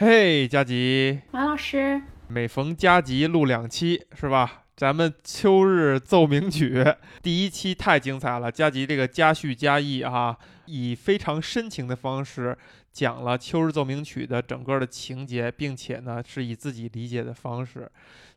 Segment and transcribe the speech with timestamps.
[0.00, 4.62] 嘿，佳吉，马老师，每逢佳吉录两期是吧？
[4.76, 6.84] 咱们秋日奏鸣曲
[7.20, 12.56] 第一期太精彩了，佳吉这个加叙加意啊，以非常深情的方式
[12.92, 17.90] 讲了秋日奏鸣曲的整个的情节，并且呢是以自己理解的方式。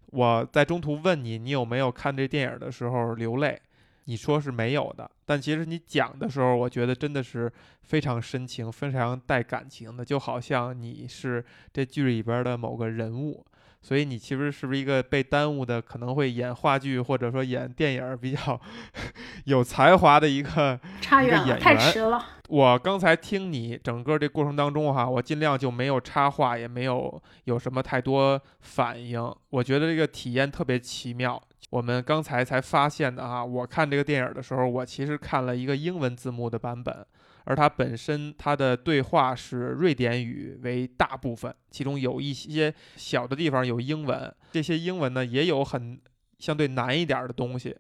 [0.08, 3.62] 我在中途问你，你有没有看这电影的时候流泪？
[4.06, 7.52] 你说是没有的，但其实你讲的时候，我觉得真的是
[7.84, 13.46] 非常深情、非常带感情的，就好像你是这剧里边的某个人物。
[13.82, 18.62] 所以你其实是不是一个被耽误的，可能会演话剧或者说演电影比较
[19.46, 22.24] 有才华的一个 差远了，太迟了。
[22.48, 29.34] 我刚才听你整个这过程当中哈，我尽量就没有插话，也没有有什么太多反应。
[29.50, 31.42] 我觉得这个体验特别奇妙。
[31.70, 37.06] 我们刚才才发现的啊，我看这个电影的时候，我其实看了一个英文字幕的版本。
[37.46, 46.00] 而它本身，它的对话是瑞典语为大部分，其中有一些小的地方有英文，这些英文呢也有很
[46.40, 47.76] 相对难一点的东西，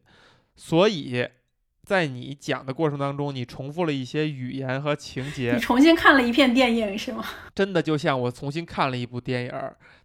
[0.55, 1.27] 所以
[1.83, 5.53] 在你讲的过程当中，你重复了一些语言和情 节。
[5.53, 7.23] 你重新看了一遍电影是吗？
[7.55, 9.52] 真的就像我重新看了一部电影，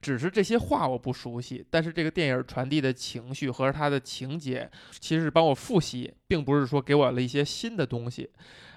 [0.00, 8.30] 只是这些话我不熟悉，但是这个电影传递的情绪和它的情节，其实是帮我复习，并不是说给我了一些新的东西，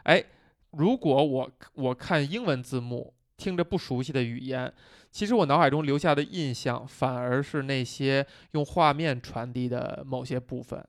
[0.04, 0.24] 哎。
[0.72, 4.72] 如果我我看英文字幕，听着不熟悉的语言，
[5.12, 10.86] 其实我脑海中留下的印象反而是那些用画面传递的某些部分。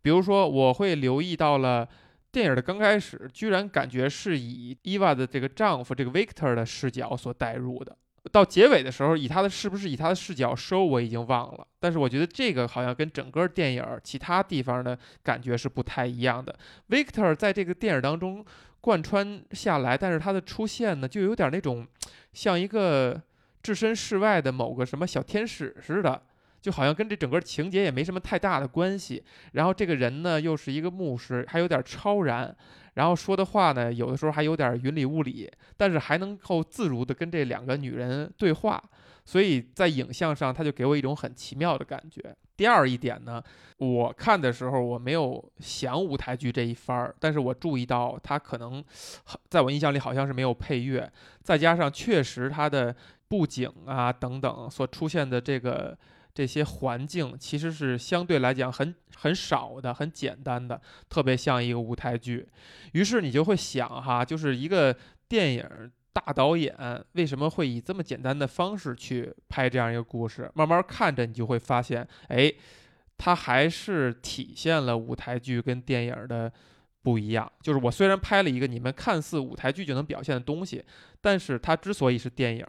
[0.00, 1.88] 比如说，我会留意到了
[2.32, 7.96] 电影的刚开始，居然感觉是以伊娃的这个丈夫这个 Victor 的视角所带入的。
[8.32, 11.66] 到结尾的时候，以他的是不是以他的视角收，我已经忘了。
[11.78, 16.56] 但是我觉得这个好像跟整个电影其他地方的感觉是不太一样的。
[16.88, 18.44] Victor 在这个电影当中。
[18.82, 21.86] 贯穿下来，但是他的出现呢，就有点那种
[22.34, 23.18] 像一个
[23.62, 26.20] 置身事外的某个什么小天使似的，
[26.60, 29.22] 就好像跟这整个情节也没什么太大的关系。
[29.52, 32.54] 然后这个人呢，又是一个牧师，还有点超然，
[32.94, 38.82] 然后说的话呢，有的时候还有点云里雾里，但是还能够自如的跟这两个女人对话。
[39.24, 42.34] 所以在影像上，他就给我一种很奇妙的感觉。
[42.56, 43.42] 第二一点呢，
[43.78, 48.84] 我看的时候我没有想舞台剧这一番儿，但是我注意到它可能
[49.48, 51.10] 在我印象里好像是没有配乐，
[51.42, 52.94] 再加上确实它的
[53.28, 55.96] 布景啊等等所出现的这个
[56.34, 62.48] 这些环境，其实是相对来讲很很少的、很简单的，特别像一个舞台剧。
[62.92, 64.96] 于是你就会想哈，就是一个
[65.28, 65.90] 电影。
[66.12, 66.76] 大导演
[67.12, 70.50] 为什么会以这么简单的方式去拍这样一个故事？
[70.54, 72.52] 慢慢看着，你就会发现，哎，
[73.16, 76.52] 它还是体现了舞台剧跟电影的
[77.02, 77.50] 不一样。
[77.62, 80.84] 就是我虽然拍了一个你们看似舞台剧就能表现的东西，
[81.22, 82.66] 但是它之所以是电影，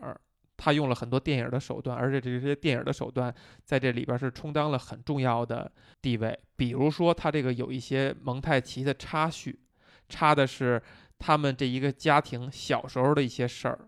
[0.56, 3.34] 它用了很多电影的手段，而且这些电影的手段
[3.66, 5.70] 在这里边是充当了很重要的
[6.02, 6.40] 地位。
[6.56, 9.60] 比如说，它这个有一些蒙太奇的插叙，
[10.08, 10.82] 插的是。
[11.26, 13.80] 他们这一个家庭小时候的一些事儿，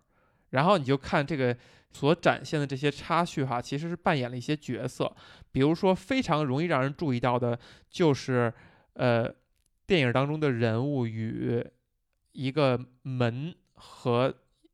[0.51, 1.53] 然后你就看这个
[1.91, 5.13] 所展现的这些插叙哈，其实是扮演了一些角色。
[5.51, 7.59] 比如说，非常容易让人注意到的，
[7.89, 8.53] 就是
[8.93, 9.29] 呃，
[9.85, 11.61] 电影当中的人物与
[12.31, 14.33] 一个门和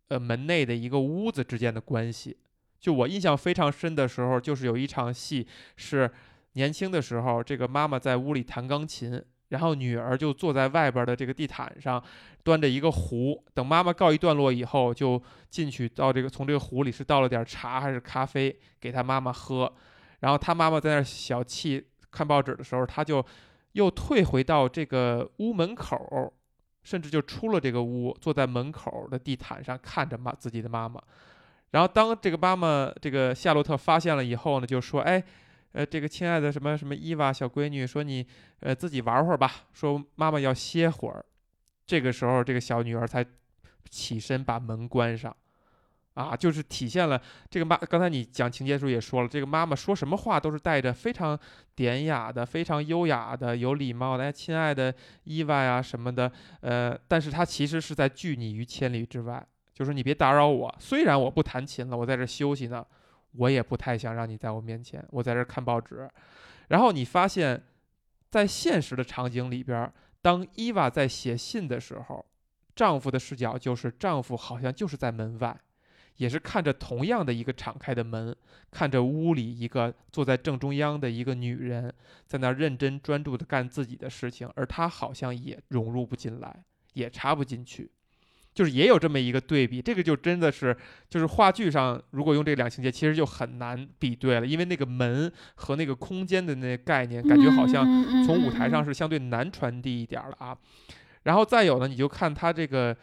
[0.10, 2.38] 呃门内的一个屋子之间的关系。
[2.80, 5.48] 就我印象非常深的时候，就是有一场戏
[5.78, 6.12] 是
[6.54, 9.20] 年轻的时候，这个妈妈在屋里弹钢琴。
[9.52, 12.02] 然后女儿就坐在外边的这个地毯上，
[12.42, 13.44] 端着一个壶。
[13.54, 19.72] 等妈妈告一段落以后，就进去到这个从这个壶里是倒了点茶还是咖啡给她妈妈喝。
[20.22, 23.24] 然后她妈妈在那儿小气看报纸的时候，她就
[23.74, 26.34] 又退回到这个屋门口，
[26.84, 31.02] 甚至就出了这个屋，坐在门口的地毯上看着妈自己的妈妈。
[31.72, 35.22] 然后当这个妈妈这个夏洛特发现了以后呢，就说：“哎。”
[35.74, 38.26] 呃，这个亲爱的什么什么伊娃小闺女说你，
[38.60, 39.52] 呃，自己玩会儿吧。
[39.74, 41.26] 说妈妈要歇会儿。
[41.86, 43.26] 这个时候，这个小女儿才
[43.90, 45.36] 起身把门关上。
[46.14, 47.78] 啊，就是体现了这个妈。
[47.78, 51.40] 刚才你讲情节时候也说了，这个妈妈说什么话都是带着非常
[51.74, 54.26] 典雅的、非常优雅的、有礼貌的。
[54.26, 54.94] 哎，亲爱的
[55.24, 56.30] 伊娃呀什么的。
[56.60, 59.42] 呃，但是她其实是在拒你于千里之外，
[59.74, 60.76] 就是你别打扰我。
[60.80, 62.86] 虽然我不弹琴了，我在这休息呢。
[63.34, 66.10] 我也不太想让你在我面前，我在这看报纸。
[66.68, 67.62] 然后你发现，
[68.30, 69.92] 在现实的场景里边，
[70.22, 72.26] 当伊娃在写信的时候，
[72.76, 75.60] 丈夫的视角就是丈夫好像就是在门外，
[76.18, 78.36] 也是看着同样的一个敞开的门，
[78.70, 81.94] 看着屋里一个坐在正中央的一个女人，
[82.26, 86.64] 在那认真专注的干自己的事情，而他好像也融入不进来，
[86.94, 87.92] 也插不进去。
[88.54, 90.76] 就是也有这么一个对比，这个就真的是
[91.10, 97.86] 就是话剧上如果用这两情节，其实就很难比对了，因为那个门和那个空间的那概念，感觉好像
[98.26, 100.58] 从舞台上是相对难传递一点了啊。
[101.24, 102.96] 然后再有呢，你就看它这个，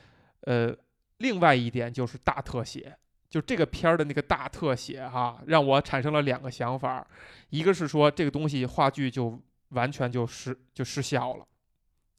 [0.42, 0.74] 呃，
[1.18, 2.94] 另外一点就是大特写，
[3.30, 7.06] 就这个片儿的那个大特写哈，让我产生了两个想法，
[7.50, 9.40] 一个是说这个东西话剧就
[9.70, 11.46] 完全就失就失效了，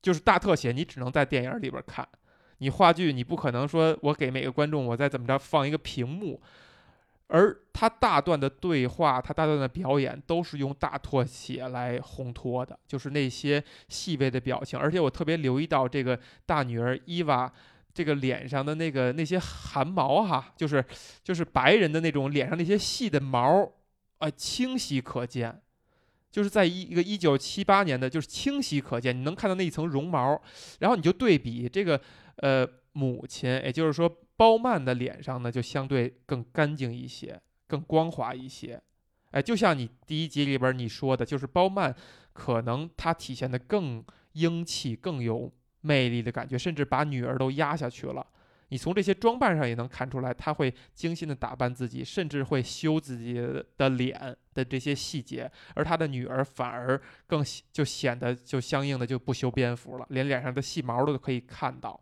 [0.02, 2.08] 就是大特写你只能在电影里边看。
[2.59, 6.39] 你话剧，你不可能说我给每个观众我再怎么着放一个屏幕，
[7.27, 14.77] 而他大段的对话，他大段的表演都是用大特写来烘托的，就是那些细微的表情。
[14.77, 17.50] 而且我特别留意到这个大女儿伊娃
[17.94, 20.83] 这个脸上的那个那些汗毛哈，就是
[21.23, 23.71] 就是白人的那种脸上那些细的毛
[24.17, 25.61] 啊，清晰可见，
[26.29, 30.41] 就是在一一个一九七八年的，就是清晰可见，你能看到那一层绒毛，
[30.79, 32.01] 然后你就对比这个。
[32.41, 38.81] 呃，母亲，也就是说，包曼的脸上呢，就相对更干净一些，更光滑一些。
[39.31, 41.95] 哎，就像你第一集里边你说的，就是包曼
[42.33, 44.03] 可能他体现的更
[44.33, 45.51] 英气、更有
[45.81, 48.25] 魅力的感觉，甚至把女儿都压下去了。
[48.69, 53.33] 你从这些装扮上也能看出来，他会精心的打扮自己，甚至会修自己
[53.77, 55.51] 的脸的这些细节。
[55.75, 62.00] 而他的女儿反而更就显得就相应的就不修边幅了，连脸上的细毛都可以看到。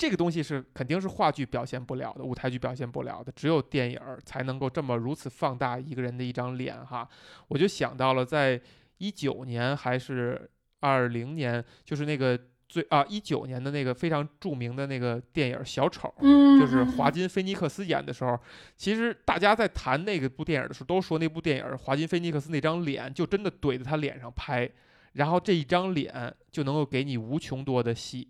[0.00, 7.06] 这个东西是肯定是话剧表现不了的，舞台剧表现不了的，只有电影才能够这么如此放大一个人的一张脸哈。
[7.48, 8.58] 我就想到了，在
[8.96, 10.50] 一九年还是
[10.80, 16.10] 二零年，就是那个最啊一九年的那个非常著名的那个电影《小丑》，
[16.58, 18.40] 就是华金菲尼克斯演的时候，
[18.78, 24.66] 其实大家在谈那个部电影的时候，都说那部电影华金菲尼克斯那张脸就真的怼在他脸上拍，
[25.12, 28.26] 然后这一张脸就能够给你无穷多的戏。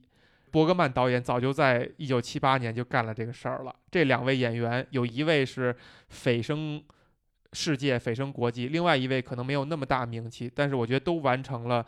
[0.51, 3.75] 伯格曼导演早就在一九七八年就干了这个事儿了。
[3.91, 5.75] 这两位演员有一位是
[6.13, 6.83] 蜚声
[7.53, 11.85] 世界、蜚声国际，另外一位可能没有那么大名气，但是我觉得都完成了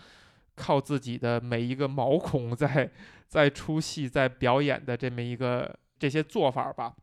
[0.55, 2.91] 靠自己的每一个毛孔在
[3.29, 6.94] 在出戏、在表演的这么一个这些做法吧。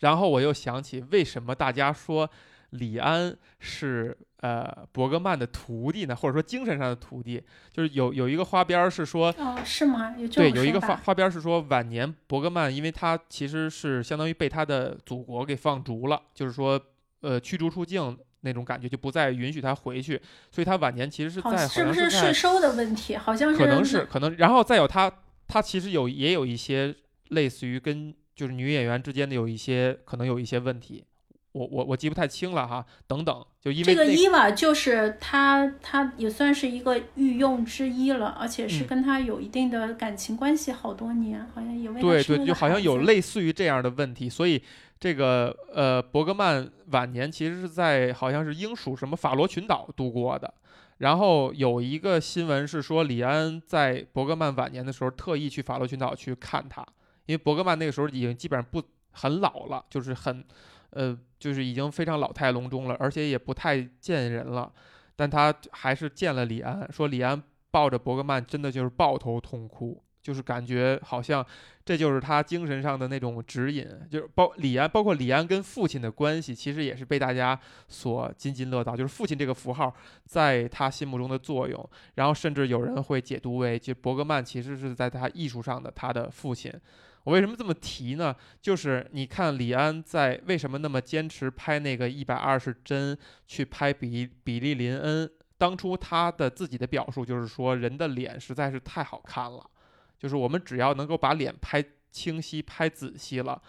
[0.00, 2.28] 然后我又想起，为什么大家说？
[2.70, 7.42] 李安是呃伯格曼的徒弟呢，或者说精神上的徒弟，
[7.72, 10.14] 就是有有一个花边是说，哦，是吗？
[10.32, 16.78] 对，有一个花花边是说，晚年伯格曼，因为他其实是相当于被他的祖国给放逐了，就是说
[17.22, 20.20] 呃驱逐出境那种感觉，就不再允许他回去，
[20.50, 23.16] 所以他晚年其实是在是不是税收的问题？
[23.16, 25.10] 好像是可能是可能，然后再有他
[25.46, 26.94] 他其实有也有一些
[27.30, 31.02] 类似于跟就是女演员之间的有一些可能有一些问题。
[31.58, 44.62] 我我我记不太清了哈，等等，就因为这个伊娃就是他，他也算是一个御用之一了，而且是跟他有一定的感情关系，好多年，好像也为对对，就好像有类似于这样的问题，所以
[45.00, 50.54] 这个呃，伯格曼晚年其实是在好像是英属什么法罗群岛度过的，
[50.98, 56.86] 然后有一个新闻是说，李安在伯格曼晚年的时候特意去法罗群岛去看他，
[57.26, 60.44] 因为伯格曼那个时候已经基本上不很老了，就是很。
[60.90, 64.72] 呃，就是已经非常老态龙钟了，而且也不太见人了，
[65.14, 71.44] 但他还是见了李安，说李安抱着伯格曼真的就是抱头痛哭，就是感觉好像
[71.84, 86.72] 这就是他精神上的那种指引，就是包李安，包括李安跟父亲的关系，其实也是被大家所津津乐道，就是父亲这个符号在他心目中的作用，然后甚至有人会解读为，就伯格曼其实是在他艺术上的他的父亲。
[87.28, 88.34] 我为什么这么提呢？
[88.62, 93.14] 就是你看李安在为什么那么坚持拍那个一百二十帧
[93.46, 95.30] 去拍比比利林恩？
[95.58, 99.62] 当初他的自己的表述就是说，人的脸实在是太好看了，
[100.18, 103.60] 就是我们只要能够把脸拍清晰、拍仔细了，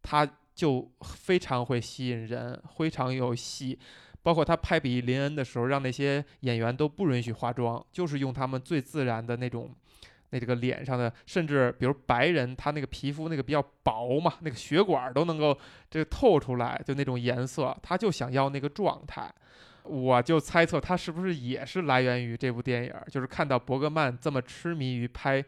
[0.00, 3.76] 他就非常会吸引人，非常有戏。
[4.22, 9.74] 包括他拍比利林恩的时候，让那些演员都不允许化妆，就是用他们最自然的那种。
[10.32, 15.56] 那这个脸上的，甚至比如白人，他那个皮肤那个比较薄嘛，那个血管都能够
[15.90, 19.30] 这个透出来，就那种颜色，他就想要那个状态。
[19.84, 25.44] 我就猜测他是不是也是来源于这部电影，就是看到伯格曼这么痴迷于拍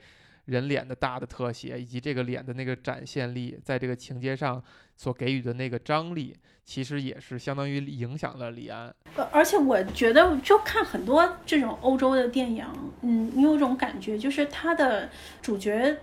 [0.46, 4.62] 人脸的大的特写，以及这个脸的那个展现力，在这个情节上
[4.96, 6.36] 所给予的那个张力。
[6.66, 8.86] 其实也是相当于影响了李安，
[9.16, 12.64] 呃，而且我觉得就看很多这种欧洲的电影，
[13.02, 15.10] 嗯，你有种感觉，就是他的
[15.42, 15.94] 主角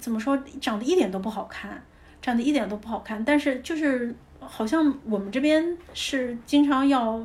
[0.00, 1.84] 怎么说，长得一点都不好看，
[2.20, 7.24] 长得一点都不好看，但是就是好像我们这边是经常要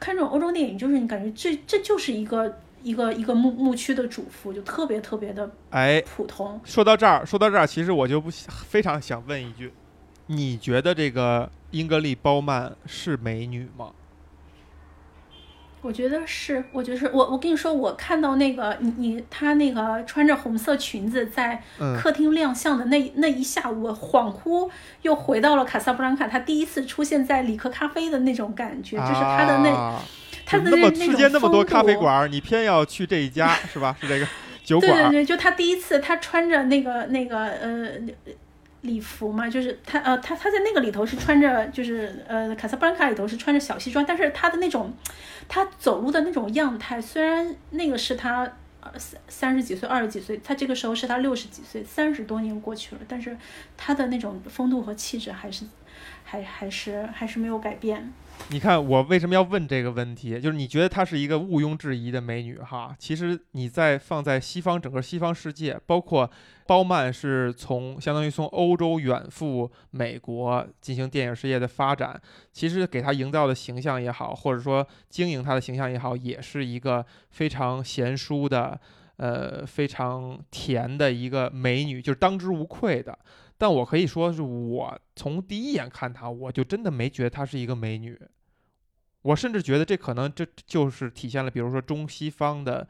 [0.00, 6.60] 看这种欧洲电影，就是你感觉这这就是一个一个一个牧牧区的主妇，就特别特别的哎，普通。
[6.64, 8.30] 说到这儿，说到这儿，其实我就不
[8.66, 9.72] 非常想问一句，
[10.26, 13.90] 你觉得这个英格丽·褒曼是美女吗？
[15.80, 24.70] 我觉得是，我觉得是我我跟你说，我看到那个你你她那个穿着红色裙子在嗯，客厅亮相的那那一下午，我恍惚
[25.02, 30.00] 又回到了卡萨布兰卡，她第一次出现在里克咖啡的那种感觉，就是她的那啊
[30.44, 32.14] 她的那么那世间那么多咖啡馆。
[32.14, 33.96] 儿，你偏要去这一家是吧？
[34.00, 34.26] 是这个
[34.64, 34.94] 酒馆儿。
[34.94, 37.90] 对对对，就他第一次，他穿着那个那个呃
[38.82, 44.92] 礼服嘛，就是他呃他他在那个里头是穿着就是呃卡萨布兰卡里头是穿着小西装，但是他的那种
[45.48, 48.42] 他走路的那种样态，虽然那个是他
[48.80, 53.36] 呃三三十几岁二十几岁，他这个时候是他六十几岁，三十多年过去了，但是
[53.76, 55.64] 他的那种风度和气质还是
[56.24, 58.12] 还还是还是没有改变。
[58.50, 60.38] 你看我为什么要问这个问题？
[60.38, 66.30] 就是你觉得她是一个毋庸置疑的美女哈，其实你在放在西方整个西方世界，包括
[66.66, 72.20] 包曼是从相当于从欧洲远赴美国进行电影事业的发展，
[72.52, 78.78] 其实给她营造的形象也好，或者说经营她的形象也好，也是一个非常贤淑的。
[79.18, 83.16] 呃，非常甜的一个美女，就是当之无愧的。
[83.62, 88.20] 但我可以说是我从第一眼看她，我就真的没觉得她是一个美女。
[89.22, 92.84] 我甚至觉得这可能这就是体现了，比如说中西方的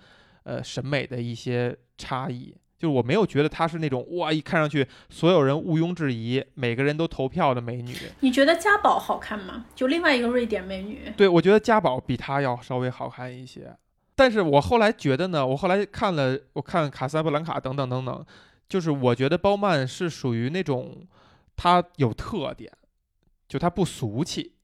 [0.44, 2.56] 呃审美的一些差异。
[2.78, 7.94] 就是我没有觉得她是那种哇，一看上去所有人毋庸置疑，每个人都投票的美女。
[8.20, 9.66] 你觉得嘉宝好看吗？
[9.74, 11.12] 就另外一个瑞典美女。
[11.14, 13.76] 对，我觉得嘉宝比她要稍微好看一些。
[14.14, 18.24] 但是我后来觉得呢，我后来看了，我看卡萨布兰卡等等等等，
[18.72, 21.06] 就是我觉得包曼是属于那种
[21.54, 22.72] 她有特点，
[23.46, 24.54] 就她不俗气，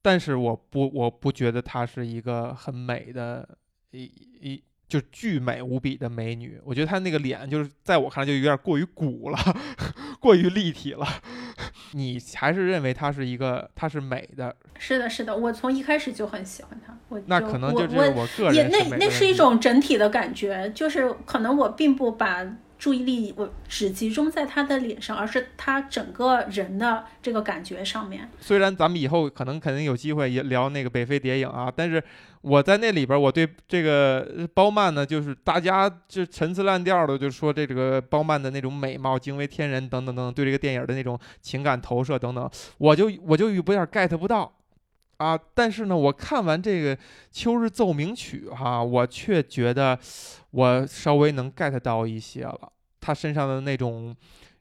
[0.00, 3.48] 但是我不我不觉得她是一个很美的
[3.90, 6.60] 一一就巨美无比的美女。
[6.64, 9.38] 我觉得她那个脸就是在我看来就有点过于鼓了，
[10.20, 11.04] 过于立体了。
[11.94, 14.54] 你还是认为她是一个她是美的？
[14.78, 16.96] 是的，是的，我从一开始就很喜欢她。
[17.08, 22.44] 我那可能就是我我个人也那那是一种整体的感觉，就是可能我并不把
[22.78, 28.30] 注意力我只集中在他的脸上，而是他整个人的这个感觉上面。
[28.40, 32.02] 虽然咱们以后可能肯定有机会也聊那个北非谍影啊，但是
[32.42, 44.52] 我在那里边，我对这个包曼呢，就是大家就陈词滥调的就说这个包曼的那种美貌惊为天人等等等等，对这个电影的那种情感投射等等，我就我就有点 get 不到
[45.18, 45.38] 啊。
[45.54, 46.96] 但是呢，我看完这个
[47.30, 49.96] 《秋日奏鸣曲》哈，我却觉得
[50.50, 54.16] 我稍微能 get 到一些了，他身上的那种。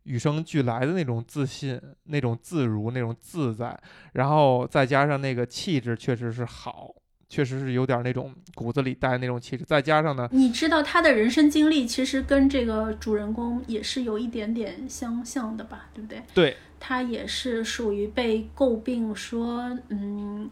[0.08, 3.78] 与生俱来的那种自信、那种自如、那种自在，
[4.14, 6.96] 然后再加上那个气质，确实是好，
[7.30, 9.64] 确实是有点那种骨子里带那种气质。
[9.66, 16.22] 再加上呢，你知道他的人生经历其实跟这个主人公也是有一点点相像的吧，对不对？
[16.34, 20.50] 对，他也是属于被诟病说，嗯。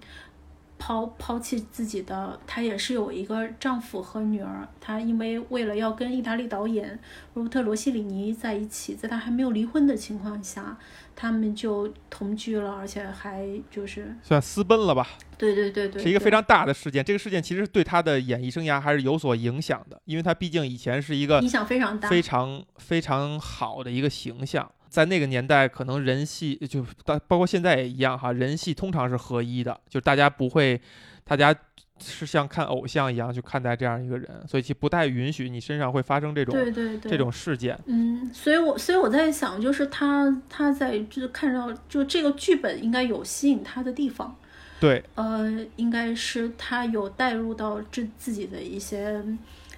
[0.85, 4.67] 抛抛弃自己的，她也是有一个丈夫和女儿。
[4.79, 6.99] 她因为为了要跟意大利导演
[7.33, 10.77] 罗伯特罗西里尼在一起，在她还没有离婚的情况下，
[11.15, 15.07] 他们就同居了，而且还就是算私奔了吧，
[15.39, 17.03] 对对对对，是一个非常大的事件。
[17.03, 24.71] 这个事件其实对她的演艺生涯还是有所影响的，因为她毕竟以前是一个影响非常大，非常非常好的一个形象。
[24.95, 30.79] 在那个年代，可能人戏就包包括现在也一样哈，人戏通常是合一的，就是大家不会，
[31.25, 31.53] 大家
[31.99, 37.77] 是像看偶像一样去看待这样一个人，所以其不太允许你身上会发生这种对对对这种事件。
[37.87, 44.33] 嗯，所以我所以我在想，就是他他在就是看到就这个剧本应该有吸引他的地方，
[44.79, 49.21] 对，呃，应该是他有带入到自自己的一些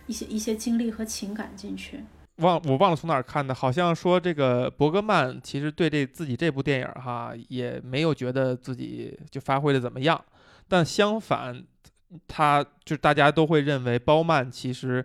[0.06, 2.04] 一些一些经历和情感进去。
[2.38, 10.24] 忘我忘了从哪儿看的，好像说这个伯格曼其实对这自己这部电影哈也没有觉得自己就发挥的怎么样，
[10.68, 11.64] 但相反，
[12.28, 15.04] 他就是大家都会认为包曼其实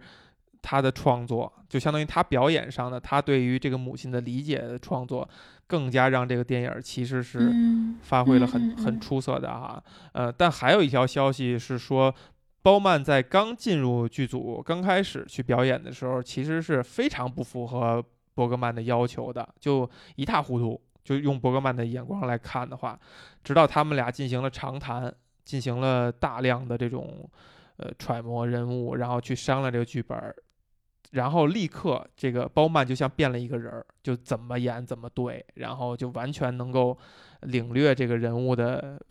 [0.60, 5.26] 他的创作就相当于他表演上的他对于这个母亲的理解的创作，
[5.66, 9.82] 更加让这个电影其实是嗯发挥了很很出色的哈。
[10.12, 12.14] 呃，但还有一条消息是说。
[12.62, 18.04] 包曼在刚进入剧组、刚开始去表演的时候，其实是非常不符合
[18.34, 20.80] 伯格曼的要求的，就一塌糊涂。
[21.04, 22.96] 就用伯格曼的眼光来看的话，
[23.42, 25.12] 直到他们俩进行了长谈，
[25.44, 27.28] 进行了大量的这种
[27.76, 30.32] 呃揣摩人物，然后去商量这个剧本，
[31.10, 36.96] 然后立刻这个包曼就像变了一个人儿，就怎么演怎么对，然后就完全能够
[37.40, 39.02] 领略这个人物的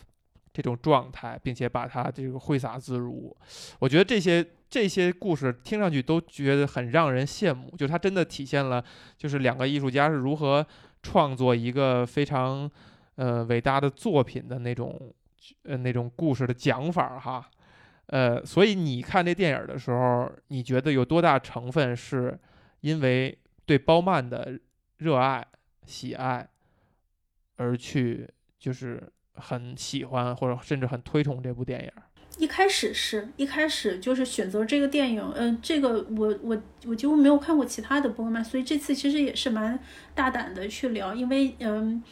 [0.53, 3.35] 这种状态，并且把它这个挥洒自如。
[3.79, 8.83] 我觉得这些这些故事听上去都觉得很让人羡慕，就它真的体现了
[9.17, 10.65] 就是两个艺术家是如何
[11.01, 12.69] 创作一个非常
[13.15, 15.13] 呃伟大的作品的那种
[15.63, 17.49] 呃那种故事的讲法哈。
[18.07, 22.37] 呃，所以你看这电影的时候，你觉得有多大成分是
[22.81, 24.59] 因为对包曼的
[24.97, 25.47] 热爱、
[25.85, 26.45] 喜爱
[27.55, 28.27] 而去，
[28.59, 29.01] 就是
[29.35, 31.91] 很喜欢或者甚至很推崇这部电影？
[32.37, 39.79] 一开始是一开始就是选择这个电影，嗯，这个我我我几乎没有看过其他的波格曼，所以这次其实也是蛮
[40.15, 42.03] 大胆的去聊，因为嗯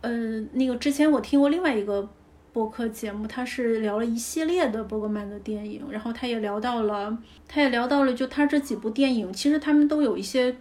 [0.00, 2.08] 呃那个之前我听过另外一个。
[2.52, 7.14] 播客节目，他是聊了一系列的伯格曼的电影，然后他也聊到了，
[7.46, 10.56] 他也聊到了，就他这几部电影，其实他们都有一些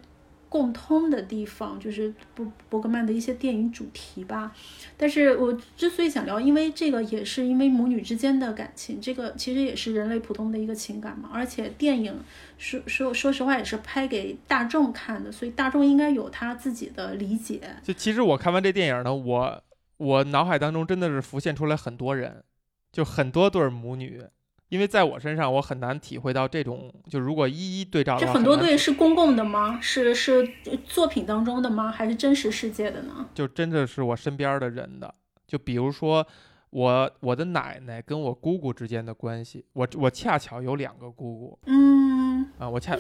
[0.50, 4.52] 共通的地方，就是伯伯格曼的一些电影主题吧。
[4.98, 11.30] 但是我之所以想聊，因为这个也是因为母女之间的感情，这个其实也是人类普通的一个情感嘛。
[11.34, 12.18] 而且电影
[12.58, 17.62] 说说说实话也是拍给大众看的，所以大众应该有他自己的理解。
[17.84, 19.62] 就其实我看完这电影呢，我。
[19.98, 22.44] 我脑海当中真的是浮现出来很多人，
[22.92, 24.22] 就很多对母女，
[24.70, 29.80] 因为在我身上我很难体会到这种，就如果一一对照，这很多对是公共的吗？
[29.80, 30.48] 是是
[30.84, 31.92] 作品当中的吗？
[31.92, 33.30] 还是真实世界的呢？
[33.34, 35.14] 就真的是我身边的人的，
[35.46, 36.26] 就比如说
[36.72, 42.98] 我我的奶奶跟我姑姑之间的关系，我我恰巧有两个姑姑，嗯，啊，我恰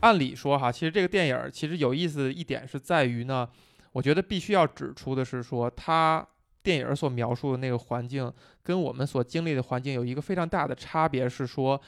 [0.00, 3.48] 按理说哈，其实这个电影其实有意思一点是在于呢，
[3.92, 6.26] 我觉得必须要指出的是说它。
[6.64, 11.78] 电影所描述的那个环境，跟我们所经历的环境有一个非常大的差别，是说，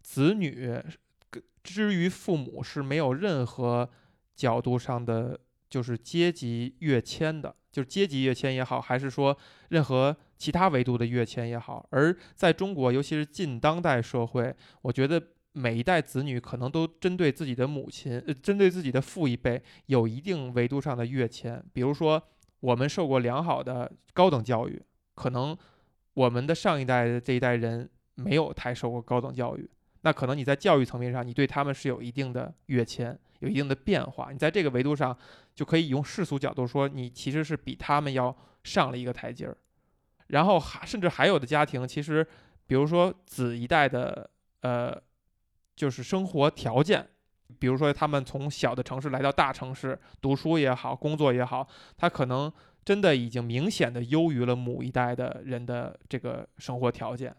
[0.00, 0.80] 子女
[1.64, 3.90] 之于父母是没有任何
[4.36, 9.36] 角度上的，就是阶级跃迁的，就是阶级跃迁也好，还是说
[9.70, 11.84] 任何其他维度的跃迁也好。
[11.90, 15.20] 而在中国，尤其是近当代社会，我觉得
[15.52, 22.22] 每一代子女可能都针对自己的母亲，呃，针对自己的父一辈，有一定维度上的跃迁，比如说。
[22.62, 24.80] 我们受过良好的高等教育，
[25.16, 25.56] 可能
[26.14, 29.68] 我们的上一代的这一代人没有太受过高等教育，
[30.02, 34.30] 那可能你在教育层面上，你对他们是有一定的跃迁，有一定的变化。
[34.30, 35.16] 你在这个维度上，
[35.56, 39.56] 就可以用世俗角度说，你其实是比他们要上了一个台阶儿。
[40.28, 42.24] 然后还甚至还有的家庭，其实
[42.68, 44.96] 比如说子一代的，呃，
[45.74, 47.08] 就是生活条件。
[47.58, 52.52] 比如说，他们从小的城市来到大城市读书也好，工作也好，他可能
[52.84, 57.34] 真的已经明显的优于了母一代的人的这个生活条件。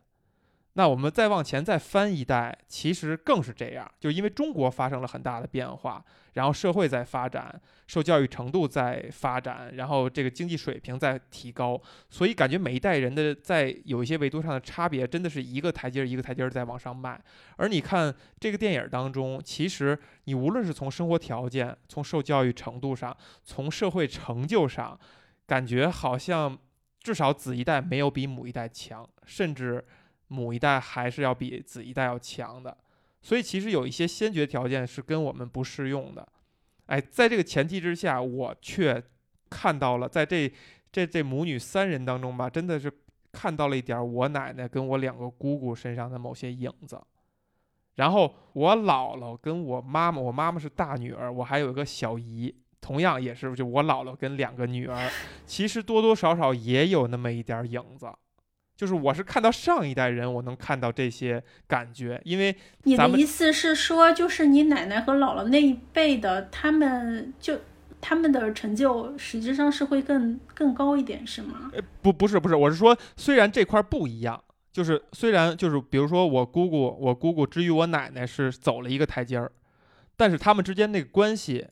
[0.76, 17.22] 那我们再往前再翻一代，其实更是这样，就因为中国发生了很大的变化，然后社会在发展，受教育程度在发展，然后这个经济水平在提高，所以感觉每一代人的在有一些维度上的差别，真的是一个台阶一个台阶在往上迈。
[17.58, 25.00] 而你看这个电影当中，其实你无论是从生活条件、从受教育程度上、从社会成就上，
[25.46, 26.58] 感觉好像
[27.00, 29.86] 至少子一代没有比母一代强，甚至。
[30.34, 32.76] 母一代还是要比子一代要强的，
[33.22, 36.28] 所以其实有一些先决条件是跟我们不适用的。
[36.88, 39.02] 哎，在这个前提之下，我却
[39.50, 40.52] 看到了在这
[40.92, 42.92] 这这母女三人当中吧，真的是
[43.32, 47.00] 看到了一点我奶奶跟我两个姑姑身上的某些影子。
[47.96, 55.10] 然后我姥姥跟我妈妈，我妈妈是大女儿，我还有一个小姨，同样也是就我姥姥跟两个女儿，
[55.46, 58.12] 其实多多少少也有那么一点影子。
[58.76, 67.60] 就是我是看到上一代人，我能看到这些感觉，因为你的意思是说，就是你奶奶和姥姥那一辈的，他们就
[68.02, 71.70] 他们的成就实际上是会更更高一点，是吗？
[71.72, 79.52] 呃，不，不是，不是，我是说，虽然这块不一样，就是虽然就是比如说我姑姑，我姑姑之于我奶奶是走了一个台阶儿，
[80.18, 81.68] 但是他们之间那个关系，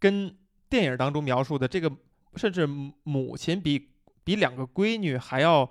[0.00, 0.34] 跟
[0.70, 1.92] 电影当中描述的这个，
[2.34, 3.91] 甚至母亲比。
[4.24, 5.68] 比两个闺女还要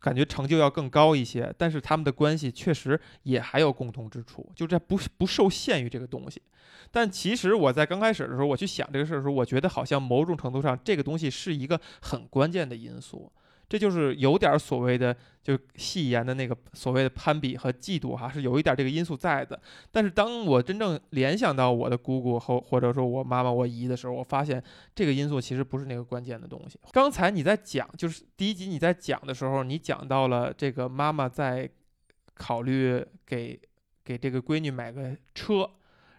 [0.00, 6.40] 感觉成就要更高一些，但是他们的关系确实也还有共同之处，就这不不受限于这个东西。
[6.92, 13.30] 但其实我在刚开始的时候，我去想这个事儿的时候，我觉得好像某种程度上这个东西是一个很关键的因素。
[13.68, 19.60] 这就是有点所谓的，就戏言的那个所谓的攀比和嫉妒哈，是有一点这个因素在的。
[19.90, 24.62] 但是当我真正联想到我的姑姑和或者说我妈妈、我姨的时候，我发现
[24.94, 26.78] 这个因素其实不是那个关键的东西。
[26.92, 31.68] 刚才你在讲，就是第一集你在讲的时候，你讲到了这个妈妈在
[32.34, 33.58] 考虑给
[34.04, 35.68] 给这个闺女买个车，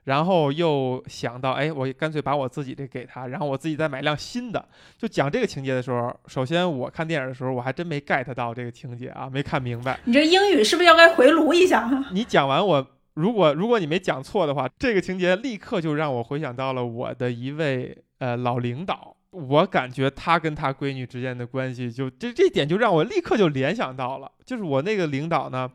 [0.07, 4.65] 然后又想到，哎，我干脆把我自己这给他，然后我自己再买辆新的。
[4.97, 9.99] 就讲这个情节的时候，首先我看电影的时候，我还真没 get 到这个情节啊，没看明白。
[10.05, 11.91] 你这英语是不是要该回炉一下？
[12.13, 19.13] 你讲完我，如果如果你没讲错的话，这个情节立刻就让我回想到了我的一位呃老领导。
[19.31, 25.69] 我感觉他跟他闺女之间的关系，就这这点就让我立刻就联想到了，就是我那个领导呢，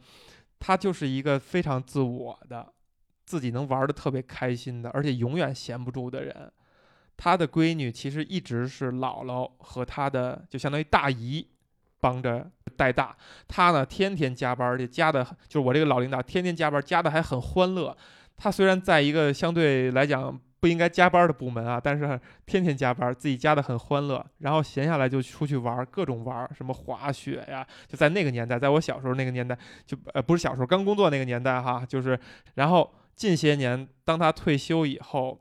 [0.58, 2.66] 他就是一个非常自我的。
[3.32, 6.52] 自己能玩的特别开心的，而且永远闲不住的人，
[7.16, 11.48] 他的闺女其实一直是姥姥和他的就相当于大姨
[11.98, 13.16] 帮着带大。
[13.48, 17.96] 他呢天天加班，而且加的就是我这个老领导天天加班，加的还很欢乐。
[18.36, 24.22] 他虽然在一个相对来讲不应该加班的部门啊，但是天天加班，自己加的很欢乐。
[24.40, 32.18] 然后闲下来就出去玩，各种玩，什么滑雪呀，就在那个年代，在我小时候那个年代，就呃不是小时候刚工作那个年代哈，就是
[32.56, 32.92] 然后。
[33.14, 35.40] 近些年，当他退休以后，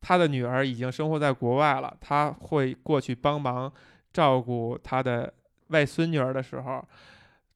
[0.00, 1.96] 他的女儿已经生活在国外了。
[2.00, 3.72] 他会过去帮忙
[4.12, 5.32] 照顾他的
[5.68, 6.84] 外孙女儿的时候，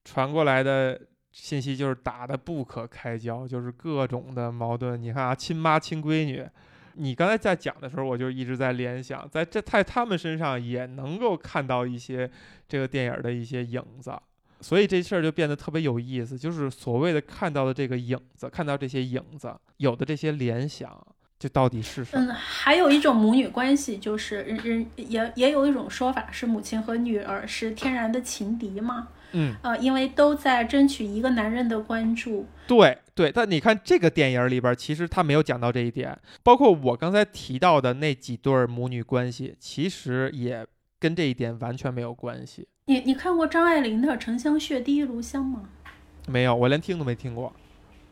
[0.05, 5.01] 传过来的信息就是打得不可开交，就是各种的矛盾。
[5.01, 6.47] 你看啊，亲妈亲闺女，
[6.95, 12.31] 你刚才在讲的时候，我就一直在联想，在这在他们身上也能够看到一些
[12.67, 14.13] 这个电影的一些影子。
[14.61, 21.07] 所以这事儿就变得特别有意思，就是所谓的看到的这个影子，看到这些影子，有的这些联想，
[21.38, 22.33] 就到底是什么？
[22.33, 29.09] 嗯，还有一种母女关系，就是人人也也有一种说法是母亲和女儿是天然的情敌嘛。
[29.33, 32.47] 嗯，呃，因为都在争取一个男人的关注。
[32.66, 40.66] 对对，但你看这个电影里边，其实他没有讲到这一点，包括我刚才提到的那几对母女关系，其实也
[40.99, 42.66] 跟这一点完全没有关系。
[42.88, 45.61] 你你看过张爱玲的《沉香屑第一炉香》吗？
[46.27, 47.53] 没有，我连听都没听过。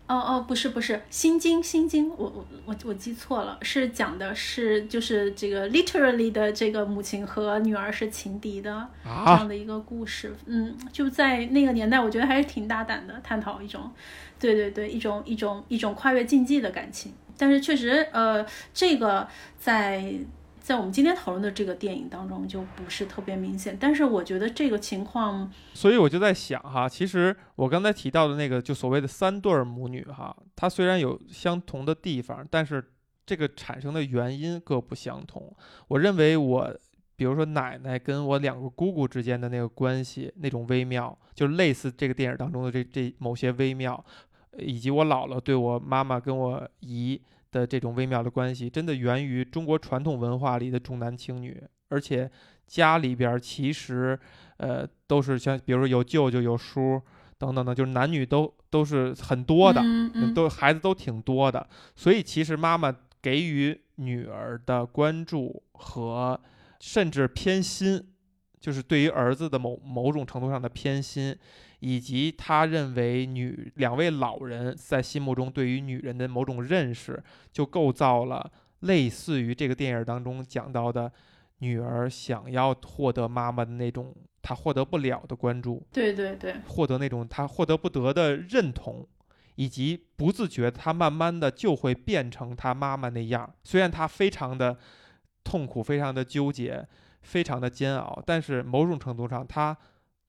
[0.06, 10.36] 哦哦，不是不是，《心经》《心经》，我我我我记错了，是讲的是就是这个 literally 的这个母亲和女儿是情敌的这样的一个故事。
[10.44, 13.90] 嗯，就在那个年代，我觉得还是挺大胆的，探讨一种，
[14.38, 17.14] 对对对，一种一种一种跨越禁忌的感情。
[17.38, 19.26] 但是确实，呃，这个
[19.58, 20.04] 在。
[20.66, 32.84] 在我们今天讨论的这个电影当中就不是特别明显，但是我觉得这个情况，所以我就在想哈，其实我刚才提到的那个就所谓的三对母女哈，它虽然有相同的地方，但是
[33.24, 35.54] 这个产生的原因各不相同。
[35.86, 36.76] 我认为我，
[37.14, 44.04] 比如说奶奶跟我两个姑姑之间的那个关系，那种微妙，就类似这个电影当中的这这某些微妙，
[44.58, 47.22] 以及我姥姥对我妈妈跟我姨。
[47.56, 52.30] 的这种微妙的关系，真的源于中国传统文化里的重男轻女，而且
[52.66, 54.18] 家里边其实，
[54.58, 57.00] 呃，都是像比如说有舅舅、有叔
[57.38, 59.82] 等等的，就是男女都都是很多的，
[60.34, 66.38] 都孩子都挺多的，所以其实妈妈给予女儿的关注和
[66.80, 68.06] 甚至偏心，
[68.60, 71.34] 就是对于儿子的某某种程度上的偏心。
[71.80, 81.12] 以及他认为女两位老人在心目中对于女人的某种认识，就构造了类似于这个电影当中讲到的，
[81.58, 89.06] 女儿想要获得妈妈的那种她获得不了的关注，对对对，获得那种她获得不得的认同，
[89.56, 93.54] 以及不自觉她慢慢的就会变成她妈妈那样。
[93.64, 94.78] 虽然她非常的
[95.44, 96.86] 痛苦，非常的纠结，
[97.20, 99.76] 非常的煎熬，但是某种程度上她。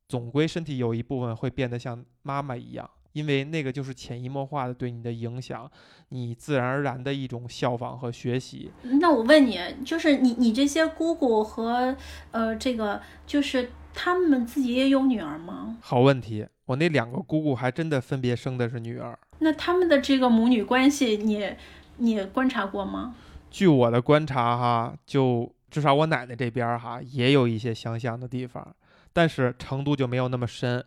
[0.07, 5.69] 总归身体有一部分会变得像妈妈一样，因为那个就是潜移默化的对你的影响，
[6.09, 8.71] 你自然而然的一种效仿和学习。
[9.01, 11.95] 那我问你，就是你你这些姑姑和
[12.31, 15.77] 呃这个，就是他们自己也有女儿吗？
[15.81, 19.17] 好问题，我那两个姑姑还真的分别生的是女儿。
[19.39, 21.53] 那他们的这个母女关系，你
[21.97, 23.15] 你观察过吗？
[23.51, 28.75] 据我的观察哈，就至少我奶奶这边哈，也有一些相像的地方。
[29.17, 30.85] 但是成都就没有那么深，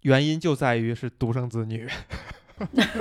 [0.00, 1.86] 原因就在于是独生子女，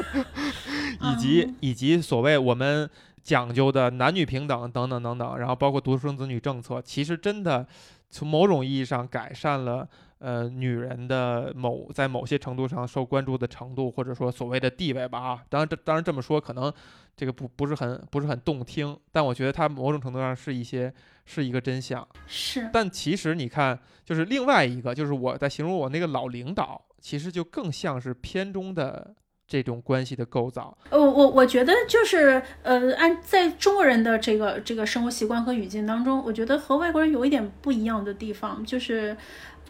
[1.00, 2.90] 以及以及所谓我们
[3.24, 7.66] 讲究的男女平等等等等等，然后包括独生子女政策，其实真的
[8.10, 9.88] 从某种意义上改善了
[10.20, 15.44] 呃女人的某在某些程度上受关注的程度，或者说所谓的地位吧啊。
[15.50, 16.72] 当然这当然这么说可能
[17.16, 20.94] 这个不不是很不是很动听，但我觉得它某种程度上是一些。
[21.28, 22.70] 是一个真相，是。
[22.72, 29.16] 但其实你看，就是另外一个，就是我在形容我那个老领导，其实就更像是片中的
[29.48, 30.78] 这种关系的构造。
[30.92, 39.18] 呃，我我觉得就是呃，按在中国人的这个这个生活习惯和语境当中，我觉得和外国人有一点不一样的地方，就是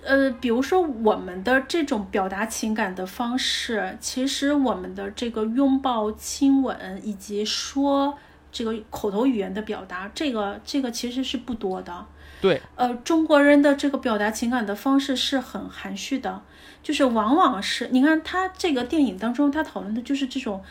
[0.06, 8.16] 呃，比如说我们的这种表达情感的方式，其实我们的这个拥抱、亲吻以及说
[8.52, 12.06] 这个口头语言的表达，这个这个其实是不多的。
[12.40, 16.44] 对，呃，中国人的这个表达情感的方式是很含蓄的，
[16.84, 20.64] 就是往往是你看他这个电影当中，他讨论的就是这种，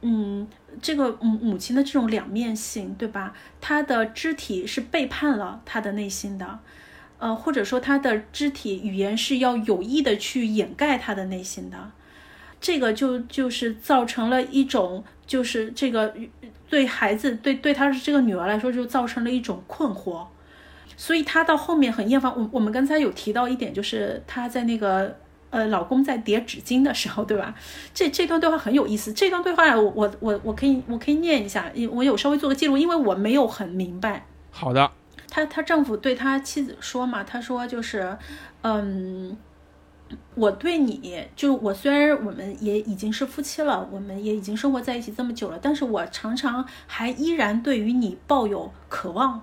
[0.00, 0.48] 嗯，
[0.82, 3.34] 这个母母亲的这种两面性，对吧？
[3.60, 6.58] 他的肢体是背叛了他的内心的。
[7.20, 11.76] 呃，或者说他的肢体语言是要有意的去掩盖他的内心的，
[12.60, 16.14] 这个就就是造成了一种，就是这个
[16.70, 20.26] 对孩子对对他这个女儿来说，就造成了一种困惑，
[20.96, 22.32] 所以他到后面很厌烦。
[22.34, 25.14] 我我们刚才有提到一点，就是他在那个
[25.50, 27.54] 呃老公在叠纸巾的时候，对吧？
[27.92, 29.12] 这这段对话很有意思。
[29.12, 34.24] 这段对话我我我我可以我可以念一下，我有稍微做个记录，因为我没有很明白。
[34.50, 34.90] 好的。
[35.30, 38.18] 她她丈夫对她妻子说嘛，他说就是，
[38.62, 39.36] 嗯，
[40.34, 49.42] 我对你就我虽然我们也已经是夫妻了，我们也已经生活在一起这么久了，但是我常常还依然对于你抱有渴望，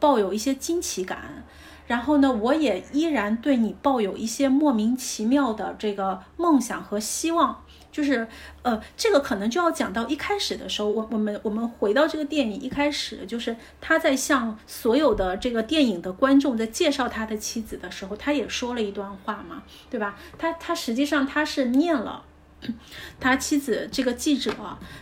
[0.00, 1.44] 抱有一些惊奇感，
[1.86, 7.62] 然后呢，我也依然对你抱有一些莫名其妙的这个梦想和希望。
[7.98, 8.24] 就是，
[8.62, 20.16] 呃，这个可能就要讲到一开始的时候，我我们我们回到这个电影一开始，就是他在向所有的这个电影的观众在介绍他的妻子的时候，他也说了一段话嘛，对吧？
[20.38, 22.22] 他他实际上他是念了
[23.18, 24.54] 他妻子这个记者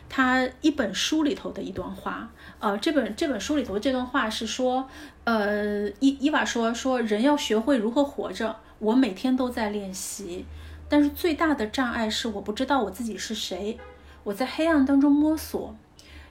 [0.09, 2.31] 他一本书里头的一段话，
[2.61, 4.89] 呃，这本这本书里头这段话是说，
[5.25, 10.47] 呃，伊伊娃说说人要学会如何活着，我每天都在练习。
[10.89, 13.79] 但是最大的障碍是我不知道我自己是谁，
[14.25, 15.77] 我在黑暗当中摸索。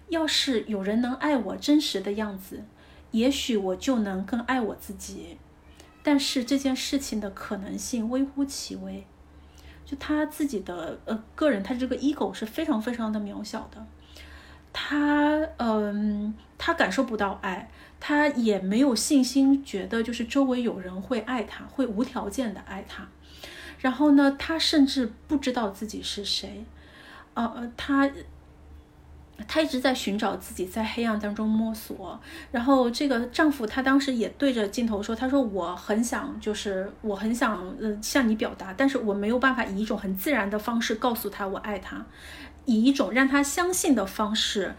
[0.09, 2.63] 要是有人能爱我真实的样子，
[3.11, 5.37] 也许我就能更爱我自己。
[6.03, 9.05] 但是这件事情的可能性微乎其微。
[9.83, 13.85] 就他自己的呃个人，他这个 ego 是非常非常的渺小的。
[14.71, 23.07] 他嗯，他感受不到爱，他也没有信心，觉得就是周围有人会爱他，会无条件的爱他。
[23.79, 26.65] 然后呢，她甚至不知道自己是谁，
[27.33, 28.09] 呃，她，
[29.47, 32.19] 她一直在寻找自己，在黑暗当中摸索。
[32.51, 42.05] 然后这个丈夫，他当时也对着镜头说：“他说我很想，就是我很想，呃，向你表达，但是我没有办法以一种很自然的方式告诉他我爱他，
[42.65, 44.75] 以一种让他相信的方式。”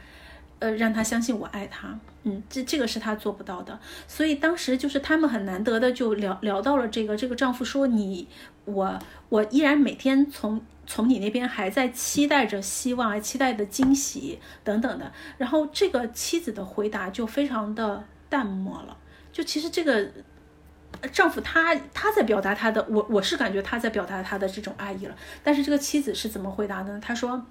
[0.58, 8.26] 呃，让他相信我爱他，嗯，这这个是他做不到的，所以当时就是他们很难得的就聊聊到了这个，这个丈夫说你
[8.64, 18.96] 我我依然每天从从你那边还在期待着希望，还期待的惊喜等等的，然后这个妻子的回答就非常的淡漠了，
[19.30, 20.08] 就其实这个
[21.12, 25.14] 丈夫他他在表达他的，我我是感觉他在表达他的这种爱意了，
[25.44, 26.98] 但是这个妻子是怎么回答呢？
[27.02, 27.44] 他说。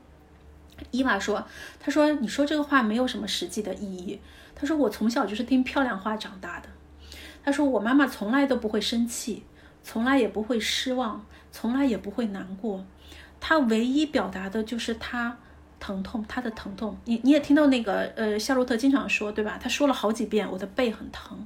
[0.92, 1.46] 伊娃说
[1.80, 4.20] ：“他说你说这个话没有什么实际的意义。
[4.54, 6.70] 他说我从小就是听漂亮话长大的。
[7.44, 9.44] 他说我妈妈从来都不会生气，
[9.84, 12.86] 从来也不会失望，从来也不会难过。
[13.40, 15.38] 她唯一表达的就是她
[15.80, 16.98] 疼痛，她的疼痛。
[17.06, 19.60] 你你也听到那个呃夏洛特经常说对吧？
[19.62, 21.46] 他说了好几遍，我的背很疼。”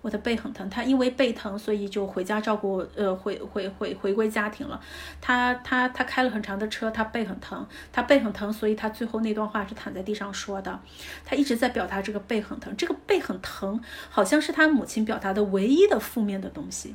[0.00, 4.80] 我的背很疼，他因为背疼，所以就回家照顾，呃，回回回回归家庭了。
[5.20, 10.78] 他他他开了很长的车，他背很疼，他背很疼，所以他最后那段话是躺在地上说的。
[11.24, 16.94] 他一直在表达这个背很疼，这个背很疼，好像是他母亲表达的唯一的负面的东西。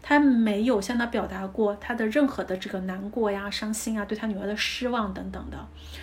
[0.00, 5.58] 他没有向他表达过他的任何的这个难过呀、伤心啊、对他女儿的失望等等的，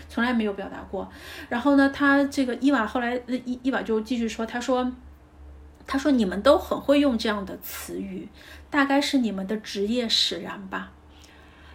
[0.09, 1.09] 从来没有表达过。
[1.47, 4.91] 然后呢，他这个伊娃后来伊伊娃就继续说，他说。
[5.85, 8.27] 他说：“你们都很会用这样的词语，
[8.69, 10.91] 大概是你们的职业使然吧。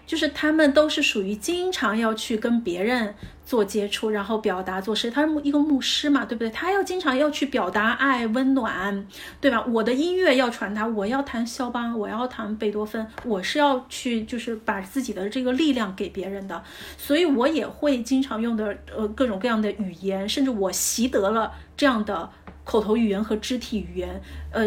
[0.07, 3.13] 就是他们都是属于经常要去跟别人
[3.45, 5.11] 做接触，然后表达做事。
[5.11, 6.49] 他是一个牧师嘛，对不对？
[6.51, 9.05] 他要经常要去表达爱、温暖，
[9.41, 9.65] 对吧？
[9.67, 16.63] 我的音乐要传达，我要弹肖邦，我要弹贝多芬，我是要去就是把自己的这个力量给别人的，
[16.97, 22.31] 所以我也会经常用的呃各种各样的语言，甚至我习得了这样的。”
[22.67, 24.63] 口头语言和肢体语言，呃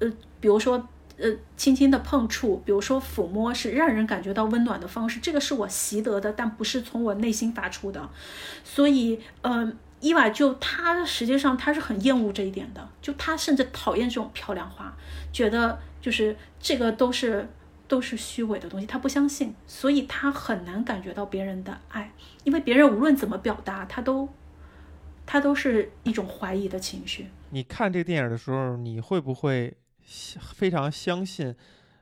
[0.00, 0.88] 呃，比如说
[1.18, 5.20] 呃，轻轻的碰触，比如说抚摸，是让人感觉到温暖的方式。
[5.20, 8.08] 这个是我习得的，但不是从我内心发出的。
[8.64, 14.96] 所以，呃，伊娃就她实际上她是很厌恶这一点的，就她甚至讨厌这种漂亮话，
[15.32, 17.46] 觉得就是这个都是
[17.86, 22.10] 都是虚伪的东西，她不相信，所以她很难感觉到别人的爱，
[22.42, 24.28] 因为别人无论怎么表达，她都
[25.26, 27.28] 她都是一种怀疑的情绪。
[27.50, 29.76] 你看这个电影的时候，你会不会
[30.54, 31.54] 非常相信，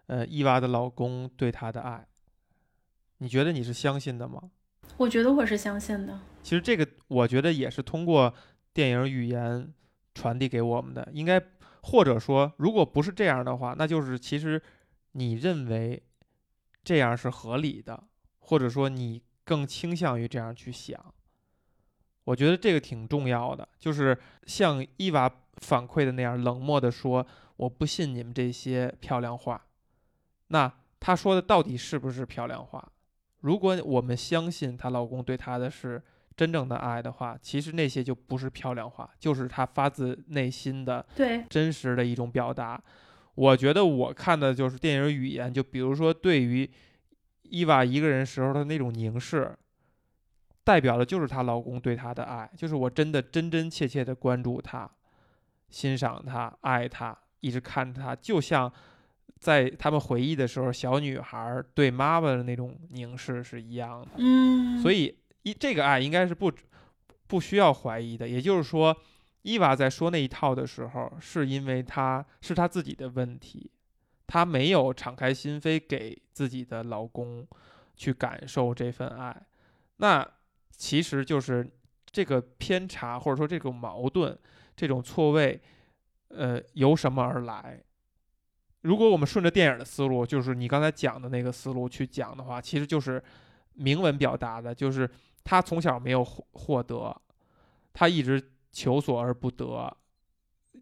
[0.06, 2.06] 呃，伊娃的老公对她的爱。
[3.18, 4.50] 你觉得你是相信的吗？
[4.96, 6.20] 我觉得我是相信的。
[6.42, 8.32] 其实这个，我觉得也是通过
[8.72, 9.72] 电影语言
[10.14, 11.06] 传递给我们的。
[11.12, 11.40] 应该
[11.82, 14.60] 或者说，如果不是这样的话，那就是其实
[15.12, 16.02] 你认为
[16.82, 18.04] 这样是合理的，
[18.38, 21.14] 或者说你更倾向于这样去想。
[22.30, 24.16] 我觉得这个挺重要的，就是
[24.46, 27.26] 像伊娃反馈的那样，冷漠的说
[27.58, 29.60] ：“我不信你们这些漂亮话。”
[30.46, 32.92] 那她说的到底是不是漂亮话？
[33.40, 36.00] 如果我们相信她老公对她的是
[36.36, 42.80] 真正的爱的话，其实那些就不是漂亮话，就是她发自内心的、对真实的一种表达。
[43.34, 46.70] 我觉得我看的就是电影语言，就比如说对于
[47.42, 49.52] 伊娃一个人时候的那种凝视，
[50.64, 54.90] 代表的就是她老公对她的爱，就是我真的真真切切的关注她、
[55.68, 58.72] 欣赏她、爱她，一直看着她，就像。
[59.38, 64.08] 在他们回忆的时候，小女孩对妈妈的那种凝视是一样的。
[64.18, 66.52] 嗯，所以一这个爱应该是不
[67.26, 68.28] 不需要怀疑的。
[68.28, 68.94] 也就是说，
[69.40, 73.70] 伊娃在说那一套的时候，是因为她是她自己的问题，
[74.26, 77.48] 她没有敞开心扉给自己的老公
[77.96, 79.34] 去感受这份爱。
[79.96, 80.28] 那
[80.80, 81.70] 其实就是
[82.06, 84.36] 这个偏差，或者说这种矛盾、
[84.74, 85.60] 这种错位，
[86.28, 87.78] 呃，由什么而来？
[88.80, 93.22] 如果我们顺着电影的思路，就是你刚才讲的那个思路去讲的话，其实就是
[93.74, 95.08] 明文表达的，就是
[95.44, 97.14] 他从小没有获获得，
[97.92, 99.94] 他一直求索而不得，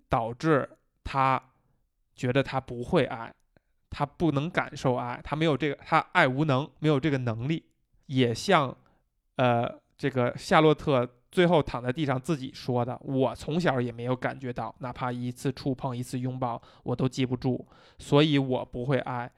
[0.08, 1.42] 导致他
[2.14, 3.34] 觉得他不会爱，
[3.90, 7.64] 他不能感受爱，他没有这个，他爱无能，没有这个能力，
[8.06, 8.76] 也像
[9.34, 11.06] 呃这个夏洛特。
[11.30, 19.30] 最后躺在地上自己说的：“我从小也没有感觉到，哪怕一次触碰、一次拥抱，我都记不住，所以我不会爱，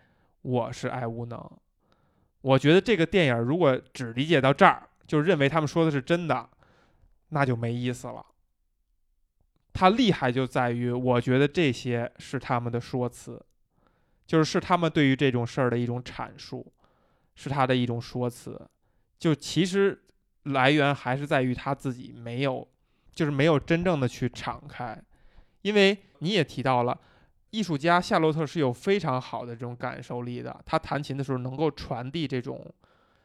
[0.43, 1.51] 我是爱无能。”
[2.43, 6.49] 我觉得这个电影如果只理解到这儿，就认为他们说的是真的，
[7.31, 8.25] 那就没意思了。
[9.73, 13.45] 它厉害就在于，我觉得这些是他们的说辞，
[14.29, 16.73] 就是是他们对于这种事儿的一种阐述，
[17.35, 18.65] 是他的一种说辞，
[19.19, 20.05] 就其实。
[20.45, 22.67] 来源还是在于他自己没有，
[23.13, 24.99] 就是没有真正的去敞开，
[25.63, 26.99] 因为你也提到了，
[27.51, 32.65] 艺术家夏洛特是有非常好的这种感受力的，他弹琴的时候能够传递这种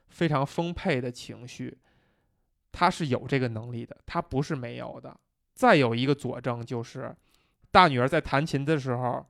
[0.09, 1.77] 非常丰沛的情绪，
[2.71, 5.15] 他是有这个能力的，他不是没有的。
[5.53, 7.15] 再有一个佐证就是，
[7.71, 9.25] 大女儿在弹琴的时候，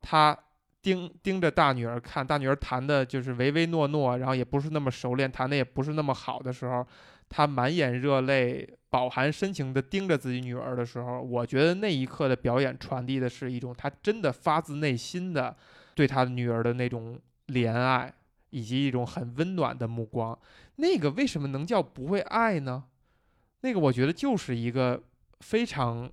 [0.00, 0.36] 他
[0.82, 6.84] 盯盯着大女儿看，大女儿弹的就是唯唯诺诺，然后也不是那么熟练，弹的也不是那么好的时候。
[7.28, 15.54] 他满眼热泪，饱含深情地盯着自己女儿的时候，我觉得那一刻的表演传递的是一种他真的发自内心的
[15.94, 18.12] 对他女儿的那种怜爱，
[18.50, 20.38] 以及一种很温暖的目光。
[20.76, 22.84] 那个为什么能叫不会爱呢？
[23.60, 25.02] 那个我觉得就是一个
[25.40, 26.10] 非常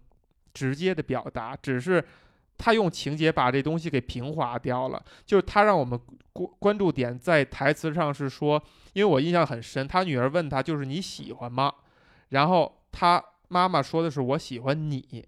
[0.53, 2.03] 直接的表达，只是
[2.57, 5.03] 他用情节把这东西给平滑掉了。
[5.25, 5.99] 就是他让我们
[6.33, 8.61] 关关注点在台词上是说。
[8.93, 11.69] 因为我印象很深，他女儿问他就是你喜欢吗？
[12.29, 15.25] 然后他妈妈说的是我喜欢你，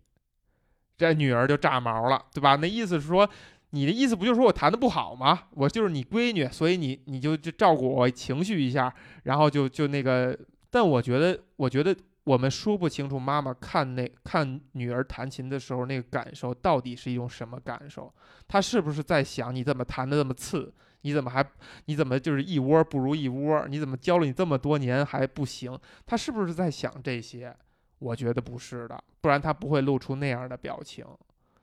[0.98, 2.56] 这女儿就炸毛了，对吧？
[2.56, 3.30] 那意思是说，
[3.72, 5.48] 你的意思不就是说我弹的不好吗？
[5.52, 10.40] 我就是你闺女，所以你你就就照顾我情绪一下，然后就就那个。
[10.70, 11.94] 但我觉得，我觉得
[12.28, 18.14] 我们说不清楚妈妈看那看女儿弹琴的时候那个感受到底是一种什么感受，
[18.50, 20.74] 她是不是在想你怎么弹的那么次？
[21.04, 21.42] 你怎么还？
[21.86, 23.66] 你怎么就是一窝不如一窝？
[23.70, 25.80] 你怎么教了你这么多年还不行？
[26.06, 27.56] 他是不是在想这些？
[28.00, 31.06] 我觉得不是的，不然他不会露出那样的表情。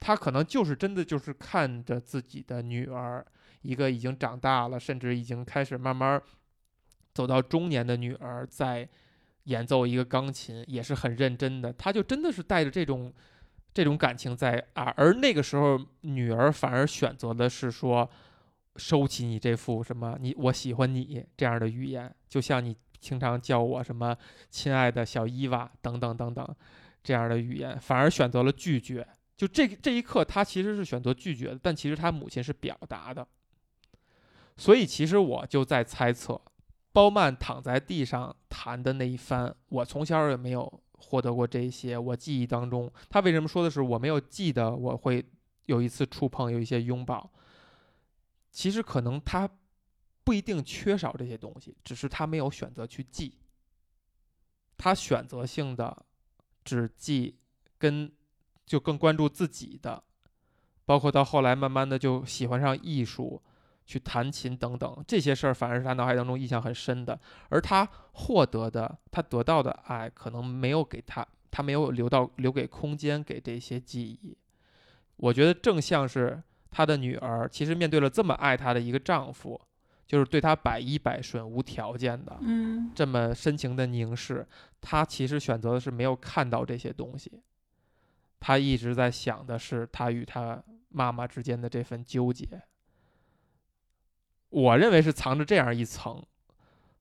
[0.01, 3.23] 他可能就是真的就是看着自己的女儿，
[3.61, 6.19] 一个已经长大了，甚至已经开始慢慢
[7.13, 8.89] 走到中年的女儿，在
[9.45, 11.73] 演奏一个钢琴，也是很认真的。
[11.73, 13.13] 他就真的是带着这种
[13.73, 14.93] 这种感情在啊。
[14.97, 18.09] 而那个时候，女儿反而选择的是说。
[18.77, 24.17] 收起你这副什么你我喜欢你这样的语言，就像你经常叫我什么
[24.51, 26.45] 亲爱的小伊娃等等等等
[27.01, 29.07] 这样的语言，反而选择了拒绝。
[29.37, 33.25] 就这这一刻，他其实是选择拒绝的，但其实他母亲是表达的。
[34.57, 36.41] 所以其实我就在猜测，
[36.95, 41.99] 包曼躺在地上弹的那一番，我从小也没有获得过这些。
[41.99, 45.25] 我记忆当中，他为什么说的是我没有记得我会
[45.67, 47.29] 有一次触碰，有一些拥抱？
[48.53, 49.51] 其实可能他
[50.23, 53.37] 不一定缺少这些东西，只是他没有选择去记。
[54.79, 56.07] 他选择性的
[56.65, 57.41] 只记
[57.77, 58.13] 跟
[58.65, 60.05] 就更关注自己的，
[60.85, 63.43] 包括到后来慢慢的就喜欢上艺术，
[63.87, 67.19] 去弹琴等等这些事儿，反而是他脑海当中印象很深的。
[67.49, 74.37] 而他获得的，他得到的爱，可能没有给他，他没有留到留给空间给这些记忆。
[75.17, 79.61] 我觉得正像是他的女儿，其实面对了这么爱她的一个丈夫，
[80.07, 84.45] 就是对她百依百顺、无条件的，嗯这么深情的凝视，
[84.81, 87.43] 她其实选择的是没有看到这些东西。
[88.41, 92.49] 她一直在想的是她与她妈妈之间的这份纠结。
[94.55, 96.23] 我认为是藏着这样一层，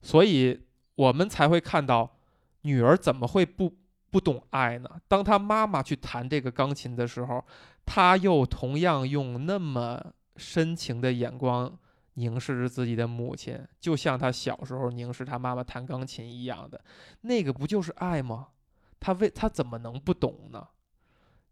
[0.02, 2.18] 所以我们才会看到
[2.62, 3.72] 女儿怎么会不
[4.10, 4.90] 不懂爱呢？
[5.08, 7.46] 当她妈妈去弹这个钢琴的时候，
[7.86, 10.04] 她又同样用那么
[10.36, 11.72] 深情的眼光
[12.16, 16.84] 凝视着自己的母亲，就像她小时候凝视她妈妈弹钢琴一样的，
[17.22, 18.48] 那个不就是爱吗？
[19.00, 20.68] 她为她怎么能不懂呢？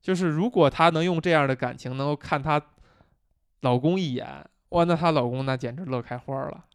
[0.02, 2.60] 就是如果她能用这样的感情，能够看她
[3.62, 6.66] 老公一眼，哇，那她老公那简直乐开花了。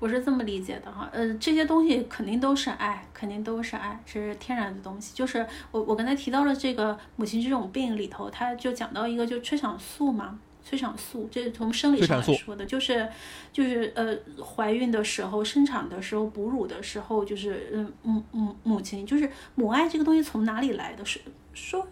[0.00, 5.14] 我是这么理解的哈，呃，这些东西肯定都是爱，肯定都是爱，是天然的东西。
[5.14, 13.08] 就是我我刚才提到了这个母亲这种病里头，他就讲到一个就催产素嘛，催产素，这是从生理上来说的，就是
[13.52, 21.04] 就是呃怀孕的时候、生产的时候、哺乳的时候，就是嗯母母母亲，就是母爱这个东西从哪里来的？
[21.04, 21.20] 是
[21.52, 21.86] 说。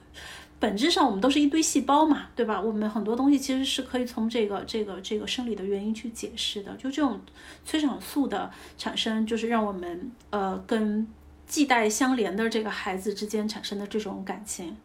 [0.62, 2.60] 本质上，我们都是一堆细胞嘛，对吧？
[2.60, 6.72] 我们很多东西其实是可以从这个、这个、这个生理的原因去解释的。
[6.76, 7.20] 就这种
[7.64, 8.48] 催产素的
[8.78, 11.04] 产生，就是让我们呃跟
[11.48, 14.76] 系带相连的这个孩子之间产生的这种感情，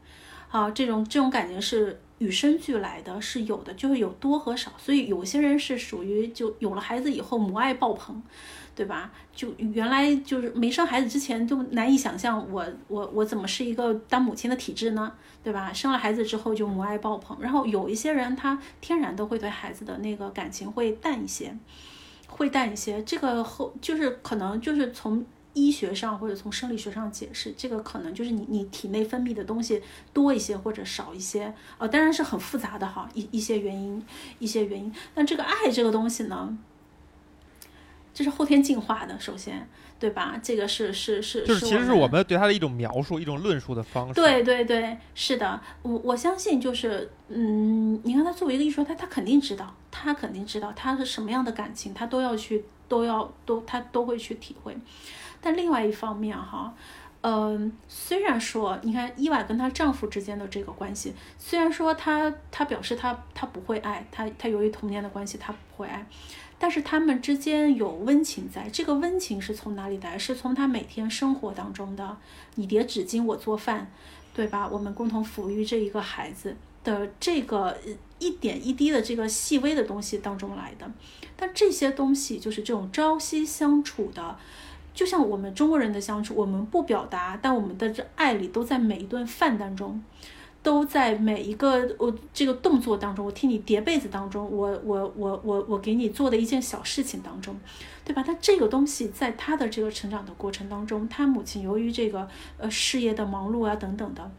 [0.50, 4.72] 啊，这种这种感情是与生俱来的，是有的，就是有多和少。
[4.80, 8.20] 所以有些人是属于就有了孩子以后母爱爆棚。
[8.78, 9.12] 对吧？
[9.36, 15.12] 就原来就是没生孩子之前就难以想象我我我怎么是一个当母亲的体质呢？
[15.44, 15.74] 对吧？
[15.74, 21.58] 生了孩子之后就母爱爆棚，然后有一些人他天然都会对孩子的那个感情会淡一些，
[22.28, 23.02] 会淡一些。
[23.04, 29.82] 这个后就是可能就是从医学上或者从生理学上解释，这个可能就是你你体内分泌的东西
[30.14, 34.06] 多一些或者少一些，呃，当然是很复杂的哈，一一些原因
[34.38, 34.94] 一些原因。
[35.16, 36.56] 但这个爱这个东西呢？
[38.18, 40.40] 这是后天进化的，首先，对吧？
[40.42, 44.16] 这个是是是，就是其实是我我们对他的一种描述，一种论述的方式。
[44.16, 54.76] 对对对，是的，我我相信就是，嗯，你看他作为一个艺术家，他他肯定知道，他肯定知道他是什么样的感情，他都要去，都要都他都会去体会。
[55.40, 56.74] 但另外一方面哈，
[57.22, 66.04] 嗯，虽然说你看伊娃跟她丈夫之间的这个关系，虽然说她她表示她她不会爱，她她由于童年的关系她不会爱。
[66.60, 70.18] 但是他们之间有温情在，这个温情是从哪里来？
[70.18, 72.18] 是从他每天生活当中的，
[72.56, 73.92] 你叠纸巾，我做饭，
[74.34, 74.68] 对吧？
[74.68, 77.78] 我们共同抚育这一个孩子的这个
[78.18, 80.92] 一点一滴的这个细微的东西当中来的。
[81.36, 84.36] 但这些东西就是这种朝夕相处的，
[84.96, 90.04] 就像我们中国人的相处，我们不表达，但我们的这爱里都在每一顿饭当中。
[90.68, 97.58] 都在每一个我这个动作当中，我替你叠被子当中，我我我我我给你做的一件小事情当中，
[98.04, 98.22] 对吧？
[98.22, 104.30] 他这个东西在他的这个成长的过程当中，他母亲由于这个呃事业的忙碌啊等等的，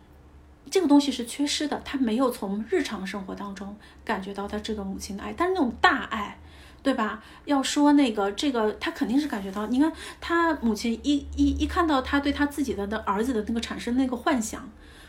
[0.71, 3.75] 这个东西是缺失的，他没有从日常生活当中
[4.05, 6.37] 感觉到他这个母亲的爱，但是那种大爱。
[6.81, 7.23] 对吧？
[7.45, 9.67] 要说那个这个，他肯定是感觉到。
[9.67, 14.67] 你看，他母亲一一一看到他对他自己的的儿子的那个产生那个幻想，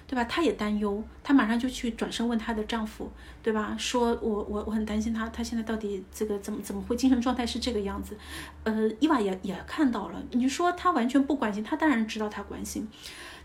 [0.09, 0.23] 对吧？
[0.23, 3.11] 她也担忧，她马上就去转身问她的丈夫，
[3.43, 3.75] 对吧？
[3.77, 8.17] 说我我我很担心她，她现在到底这个怎么怎么会精神状态是这个样子？
[8.63, 10.19] 呃，伊娃也也看到了。
[10.31, 12.89] 你说她完全不关心，她当然知道她关心，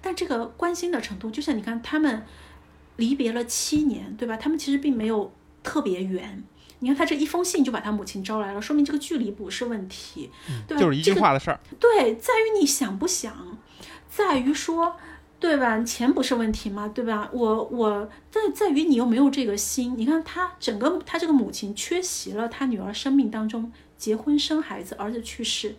[0.01, 2.25] 但这个关心的程度，就像你看他们
[2.97, 4.39] 离别了七年，对吧？
[4.39, 5.31] 他们其实并没有
[5.63, 6.43] 特别远。
[6.79, 10.31] 你看他这一封信就把他母亲招来了，说明这个距离不是问题，
[10.67, 10.81] 对吧？
[10.81, 11.61] 就是一句话的事儿。
[11.79, 13.59] 对，在于你想不想，
[14.09, 14.97] 在于说。
[15.45, 15.79] 对吧？
[15.81, 16.91] 钱不是问题吗？
[16.95, 17.29] 对吧？
[17.31, 19.93] 我我在在于你有没有这个心。
[19.95, 25.77] 你看他整个他这个母亲缺席了他女儿生命当中结婚生孩子，儿子去世，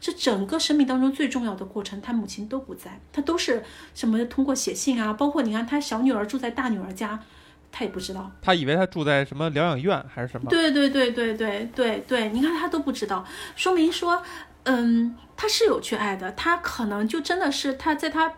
[0.00, 7.18] 这整个生命当中最重要的过程，他母亲都不在，他都是什么通过写信啊，包括你看他小女儿住在大女儿家，
[7.72, 10.48] 他也不知道，他以为他住在什么疗养院还是什么？
[10.48, 13.24] 对对对对对对对，你看他都不知道，
[13.56, 14.22] 说明说，
[14.62, 18.32] 嗯，他是有去爱的，他可能就真的是他在他。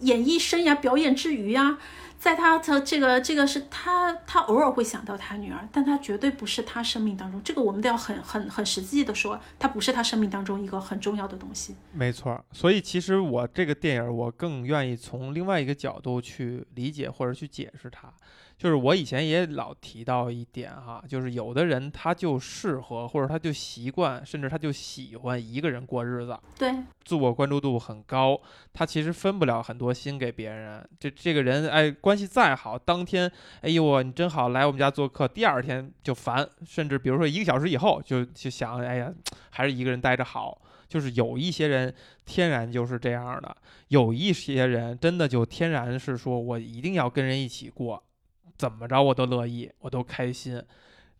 [0.00, 1.78] 演艺生涯表演之余啊，
[2.18, 11.74] 在他的这个这个是他他偶尔会想到他女儿，但他绝对不是他生命当中这个我们都要很很很实际的说，他不是他生命当中一个很重要的东西。
[11.92, 18.12] 没错，所以其实我这个电影我更愿意从另外一个角度去理解或者去解释它，
[18.58, 26.38] 就是我以前也老提到一点哈，就是有的人他就适合，或者他就习惯，甚至他就喜欢一个人过日子。
[26.58, 26.72] 对，
[27.04, 28.40] 自我关注度很高，
[28.72, 30.88] 他其实分不了很多心给别人。
[30.98, 33.30] 这这个人，哎，关系再好，当天，
[33.60, 39.12] 哎呦，你真好，来我们家做客，第二天就烦，甚至比如说一个小时以后就就想，哎呀，
[39.50, 40.58] 还是一个人待着好。
[40.88, 41.92] 就是有一些人
[42.24, 43.54] 天然就是这样的，
[43.88, 48.00] 有一些人真的就天然是说我一定要跟人一起过。
[48.56, 50.62] 怎么着我都乐意，我都开心，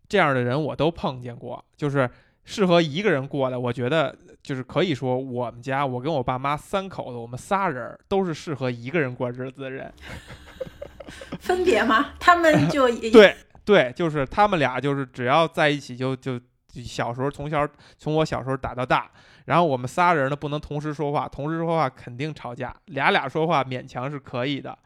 [0.08, 1.64] 这样的人我都碰见过。
[1.76, 2.08] 就是
[2.44, 9.92] 适合一个人过的，我觉得就是可以说，我们家我跟我爸妈三口子，我们仨人都是适合一个人过日子的人。
[11.38, 12.14] 分别吗？
[12.18, 16.40] 他们就 对对，就是他们俩就是只要在一起就就
[16.84, 17.66] 小时候从小
[17.96, 19.10] 从我小时候打到大，
[19.44, 24.76] 然后我们仨人呢不能同时说话，同时说话肯定吵架，俩俩说话勉强是可以的。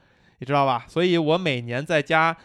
[0.41, 0.85] 你知道吧？
[0.89, 2.37] 所以我每年在家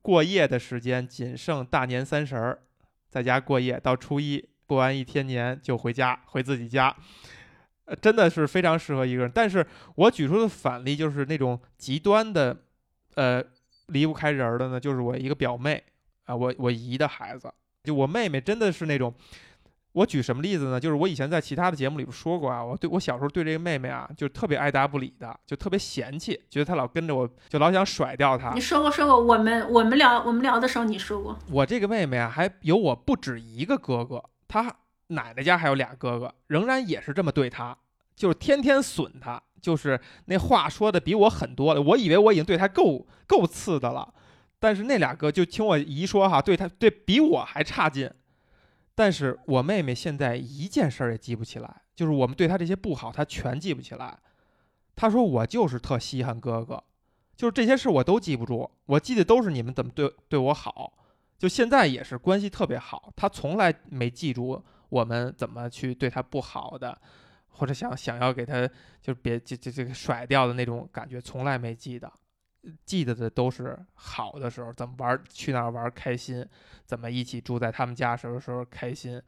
[0.00, 2.62] 过夜的时间仅剩大年三十儿，
[3.08, 6.96] 在家过夜到初一，过完一天年就回家，回自己家，
[8.00, 9.32] 真的是非常适合一个人。
[9.34, 12.56] 但是我举出的反例就是那种极端的，
[13.16, 13.44] 呃，
[13.88, 15.82] 离不开人的呢，就是我一个表妹
[16.24, 17.52] 啊，我我姨的孩子，
[17.82, 19.12] 就我妹妹真的是那种。
[19.92, 20.78] 我举什么例子呢？
[20.78, 28.52] 就是我以前在其他的节目里边说过啊，我对我小时候对这个妹妹啊，就特别爱答不理的，就特别嫌弃，觉得她老跟着我，就老想甩掉她。
[28.54, 34.72] 你说过说过，我们我们聊我们聊的时候你说过，我这个妹妹啊，还有我不止一个哥哥，她
[35.08, 37.76] 奶奶家还有俩哥哥，仍然也是这么对她，
[38.14, 41.82] 就是天天损她，就是那话说的比我很多了。
[41.82, 44.14] 我以为我已经对她够够次的了，
[44.60, 48.08] 但是那俩哥就听我姨说哈，对她对比我还差劲。
[49.00, 54.18] 但是我妹妹现在一件事儿也记不起来，就是我们对她这些不好，她全记不起来。
[54.94, 56.84] 她说我就是特稀罕哥哥，
[57.34, 60.92] 就是这些事我都记不住，我记得都是你们怎么对对我好。
[61.38, 67.00] 就现在也是关系特别好，她从来没记住我们怎么去对她不好的，
[67.48, 68.68] 或者想想要给她
[69.00, 72.12] 就别这这这个甩掉的那种感觉，从来没记得。
[72.84, 76.46] 记得的都是好的时候，怎么玩，去哪儿玩开心，
[76.84, 79.20] 怎么一起住在他们家什么时候开心。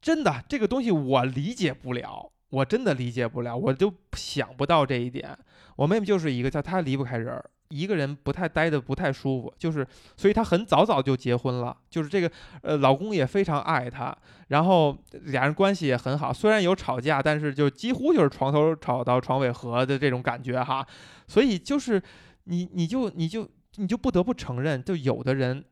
[0.00, 5.38] 真的，这个东西我理解不了，我真的理解不了，我就想不到这一点。
[5.76, 7.50] 我妹妹就是一个叫她离不开人儿。
[7.72, 14.14] 一个人不太待的不太舒服，就是，所以她很早早就结婚了，就是这个，呃，老公也非常爱她，
[14.48, 20.86] 然后俩人关系也很好，虽然有吵架，但是就几乎就是床头吵到床尾和的这种感觉哈，
[21.26, 22.02] 所以就是
[22.44, 25.64] 你你就你就你就不得不承认，就有的人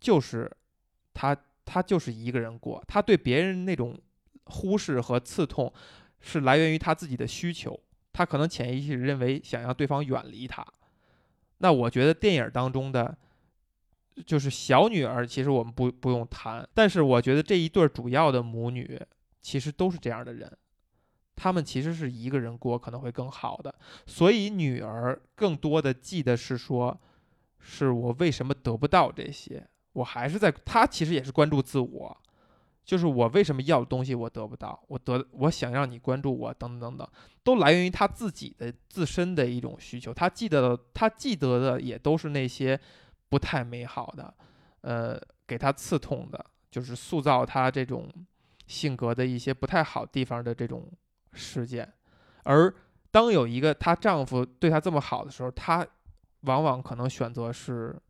[0.00, 0.50] 就是
[1.12, 3.94] 他他就是一个人过，他对别人那种
[4.46, 5.70] 忽视和刺痛
[6.20, 7.78] 是来源于他自己的需求，
[8.12, 10.64] 他可能潜意识认为想要对方远离他。
[11.58, 13.16] 那我觉得电影当中的
[14.24, 16.66] 就是小女儿，其实我们不不用谈。
[16.74, 19.00] 但是我觉得这一对主要的母女，
[19.40, 20.50] 其实都是这样的人，
[21.34, 23.74] 他们其实是一个人过可能会更好的。
[24.06, 26.98] 所以女儿更多的记得是说，
[27.58, 29.66] 是我为什么得不到这些？
[29.92, 32.22] 我还是在她其实也是关注自我。
[32.86, 37.08] 就是我为什么要的东西我得不到，我得我想让你关注我等等等等，
[37.42, 40.14] 都来源于他自己的自身的一种需求。
[40.14, 42.80] 他记得的，他记得的也都是那些
[43.28, 44.32] 不太美好的，
[44.82, 48.08] 呃，给他刺痛的，就是塑造他这种
[48.68, 50.88] 性格的一些不太好地方的这种
[51.32, 51.92] 事件。
[52.44, 52.72] 而
[53.10, 55.84] 当有一个她丈夫对她这么好的时候，她
[56.42, 58.00] 往往可能选择是，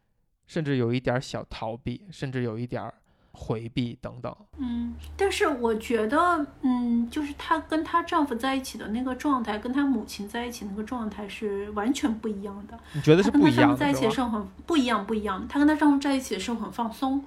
[0.46, 2.92] 甚至有一点小逃避，甚至有一点儿。
[3.38, 12.78] 回避等等，嗯，但是我觉得，嗯，就是她跟她丈夫在一起的那个状态，跟她母亲在一起那个状态是完全不一样的。
[12.94, 13.76] 你觉得是不一样的？
[13.76, 15.46] 在一起的时候很不一样，不一样。
[15.46, 17.22] 她跟她丈夫在一起的时候很放松。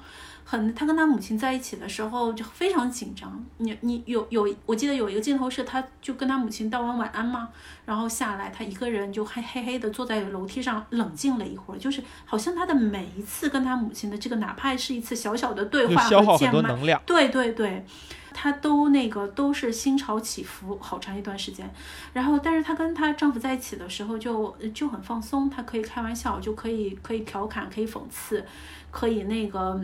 [0.51, 3.45] 很，他跟他母亲在一起的时候就非常紧张。
[3.57, 7.49] 你你有有，我记得有一个镜头是，他就跟他母亲道完晚安嘛，
[7.85, 17.85] 然后下来，他一个人就黑黑黑的坐在楼梯上冷静了一会儿，就是好像他的每一次跟他母亲的这个，哪怕是一次小小的对话和见面，对对对，
[18.33, 21.71] 她都那个都是心潮起伏好长一段时间。
[22.11, 28.43] 然后，但是她跟她丈夫在一起的时候就就很放松，她可以开玩笑，就可以可以调侃，可以讽刺，
[28.89, 29.79] 可以那个。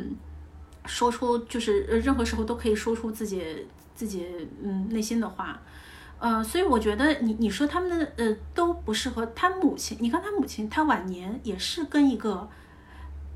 [0.86, 4.28] 说出就是任何时候都可以说出自己自己
[4.64, 5.60] 嗯内心的话，
[6.20, 9.98] 呃，所以我觉得你你说他们的呃都不适合他母亲。
[10.02, 12.50] 你看他母亲，他晚年也是跟一个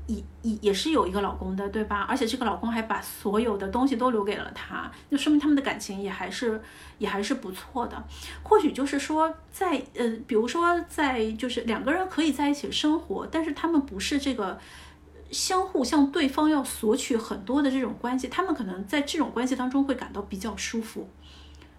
[0.06, 2.06] 也也也是有一个老公的，对吧？
[2.08, 6.60] 而且这个老公还把所有的东西都留给了她，就说明他们的感情也还是
[6.98, 8.02] 也还是不错的。
[8.42, 14.58] 或许就是说，在呃，比如说在就是两个人可以在一起生活，但是他们不是这个
[15.30, 21.08] 相互向对方要索取很多的这种关系，他们可能在这种关系当中会感到比较舒服。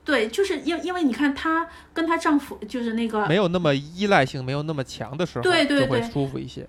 [0.04, 6.68] 对，就是因因为你看她跟她丈夫就是那个没有那么依赖性，没有那么强的时候，对对就会对舒服一些。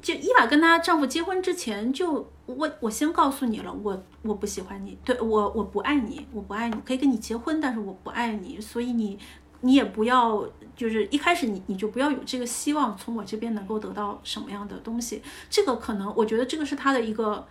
[0.00, 9.18] 就伊娃跟她丈夫结婚之前，就我我先告诉你了，我我不喜欢你，对我我不爱你，我不爱你，可以跟你结婚，但是我不爱你，所以你
[9.60, 10.44] 你也不要，
[10.74, 17.46] 就是一开始你你就不要有这个希望从我这边能够得到什么样的东西，这个可能我觉得这个是他的一个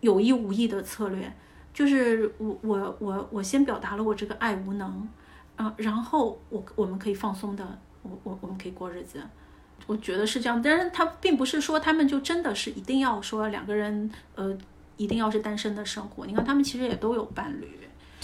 [0.00, 1.32] 有意无意的策略，
[1.72, 5.08] 就是我我我我先表达了我这个爱无能，
[5.56, 9.20] 啊、然后我我们可以放松的，我我我们可以过日子。
[9.86, 14.56] 我觉得是这样，但是他并不是说他们就真的是一定要说两个人呃
[14.96, 16.24] 一定要是单身的生活。
[16.24, 17.68] 你看他们其实也都有伴侣，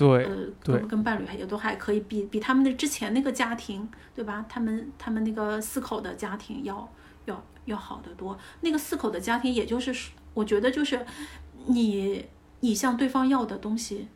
[0.01, 4.47] 对，呃，对跟跟伴侣也都还可以比比他们的之前那个家庭，对吧？
[4.49, 6.91] 他们他们那个四口的家庭要
[7.27, 8.39] 要要好得多。
[8.63, 11.05] 那个四口的家庭，也就是我觉得就是
[11.67, 12.25] 你
[12.61, 14.09] 你向对方要的东西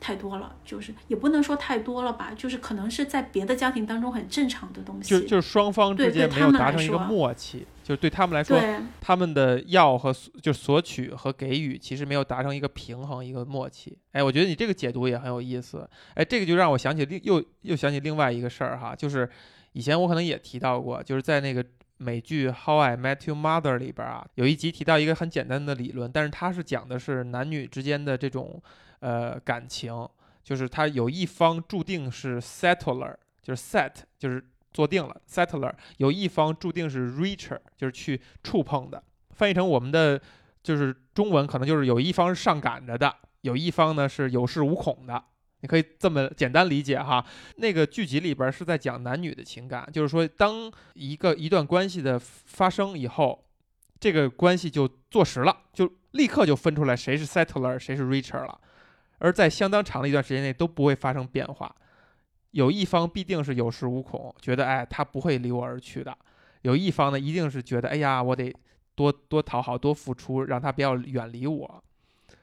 [0.00, 5.08] 太多了，就是也不能说太多了吧，就是可能是在别的家庭当中很正常的东西。
[5.08, 8.60] 就就是双方之间没有达成一个默契，就是对他们来说，
[9.00, 13.96] 他们的要和索就索取和给予其实没有达成一个平衡，一个默契。
[14.12, 15.88] 哎，我觉得你这个解读也很有意思。
[16.14, 19.28] 哎，这个就让我想起另又又想起另外一个事儿哈，就是
[19.72, 21.64] 以前我可能也提到过，就是在那个
[21.98, 28.62] 美剧《How I Met Your Mother》里边啊，有一集提到一个很简单的理论，但是它是讲的是男女之间的这种
[29.06, 29.92] 呃感情，
[30.42, 39.00] 就是他有一方注定是 settler，就是 set 就是坐定了 settler，有一方注定是 reacher，就是去触碰的。
[39.30, 40.20] 翻译成我们的
[40.60, 45.22] 就是中文，可能就是有一方是上赶着的，有一方呢是有恃无恐的。
[45.60, 47.24] 你可以这么简单理解哈。
[47.58, 53.46] 那个剧集里边是在讲男女的情感，就是说，当一个一段关系的发生以后，
[54.00, 58.60] 这个关系就坐实了，就立刻就分出来谁是 settler，谁是 reacher 了。
[59.18, 61.74] 而在相当长的一段时间内都不会发生变化。
[62.52, 66.12] 有一方必定是有恃无恐，觉得哎他不会离我而去的；
[66.62, 68.54] 有一方呢，一定是觉得哎呀我得
[68.94, 71.84] 多多讨好、多付出，让他不要远离我，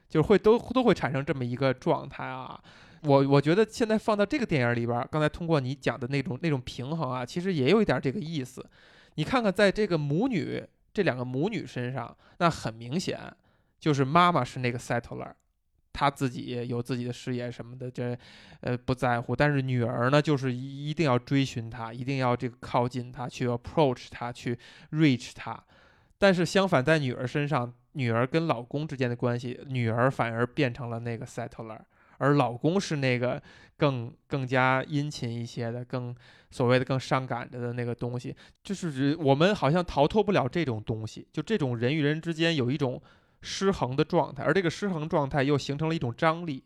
[0.08, 2.60] 就会都都会产生这么一个状态啊。
[3.02, 8.64] 我我觉得现在放到这个电影里边，刚才通过你讲的那种那种平衡啊，其实也有一点这个意思。
[9.16, 13.18] 你看看，在这个母女这两个母女身上，那很明显
[13.78, 15.32] 就是妈妈是那个 settler，
[15.94, 18.18] 她自己有自己的事业什么的，这
[18.60, 19.34] 呃不在乎。
[19.34, 24.58] 但是女儿呢，就是一定要追寻他，一定要这个靠近他，去 approach 他，去
[24.90, 25.58] reach 他。
[26.18, 31.78] 但是相反，在女儿身上，女儿跟老公之间的关系，女儿反而变成了那个 settler，
[32.18, 33.40] 而老公是那个
[33.76, 36.14] 更更加殷勤一些的，更
[36.50, 38.34] 所谓的更上赶着的那个东西。
[38.62, 43.00] 就是我们好像逃脱不了这种东西，就这种人与人之间有一种
[43.44, 46.64] 失衡的状态，而这个失衡状态又形成了一种张力，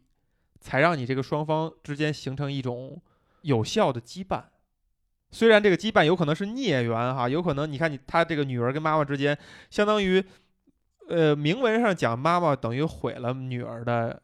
[0.60, 3.02] 才让你这个双方之间形成一种
[3.42, 4.44] 有效的羁绊。
[5.30, 9.36] 虽然这个羁绊有可能是孽缘哈，有可能你看你他这个女儿跟妈妈之间，
[9.68, 10.24] 相当于，
[11.08, 14.22] 呃，明文上讲妈妈等于毁了女儿的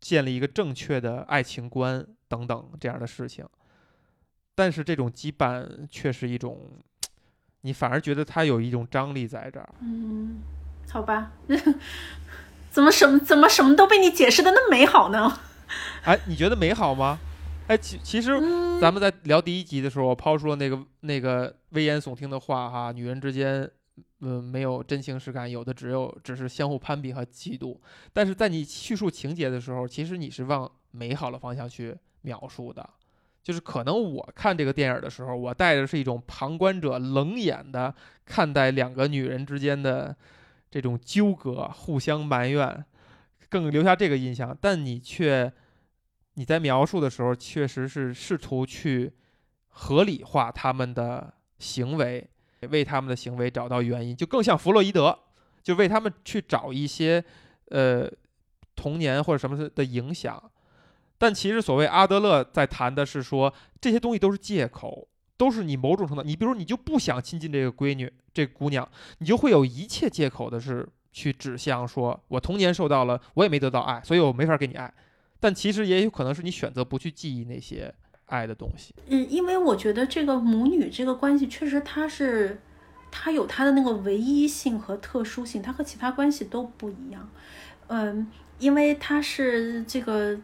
[0.00, 3.46] 建立一个正确的爱情观等等这样的事情，
[4.54, 6.70] 但是这种羁绊却是一种，
[7.60, 9.68] 你反而觉得它有一种张力在这儿。
[9.80, 10.40] 嗯，
[10.90, 11.32] 好吧，
[12.70, 15.40] 怎么什么怎么什么都被你解释的那么美好呢？
[16.04, 17.18] 哎，你觉得美好吗？
[17.66, 23.68] 哎，其其实嗯，咱们在聊第一集的时候，我抛出了那个那个危言耸听的话哈，女人之间，
[24.20, 27.76] 嗯，没有真情实感，有的只有只是相互攀比和嫉妒。
[28.12, 32.88] 但是在你叙述情节的时候，其实你是往美好的方向去描述的。
[33.42, 40.16] 就是可能我看这个电影的时候，我带着是一种旁观者冷眼的看待两个女人之间的
[40.76, 42.84] 这种纠葛、互相埋怨，
[43.48, 44.54] 更留下这个印象。
[44.60, 45.50] 但你却
[46.34, 49.10] 你在描述的时候，确实是试图去
[49.68, 52.28] 合理化他们的行为，
[52.68, 55.18] 为他们的行为找到原因，就更像弗洛伊德，
[55.62, 57.24] 就为他们去找一些
[57.70, 58.06] 呃
[58.74, 60.52] 童年或者什么的影响。
[61.16, 63.50] 但其实所谓阿德勒在谈的是说，
[63.80, 74.92] 这些东西都是借口，都是你某种程度，你比如你就不想亲近这个闺女、这姑娘，你就会有一切借口的是去指向说，我童年受到了，我也没得到爱，所以我没法给你爱。
[75.38, 77.92] 但其实也有可能是你选择不去记忆那些
[78.26, 78.94] 爱的东西。
[79.08, 82.60] 嗯，因为我觉得这个母女这个关系确实它是
[83.10, 87.28] 它有它的那个唯一性和特殊性，它和其他关系都不一样。
[87.88, 88.26] 嗯，
[88.58, 90.38] 因为它是这个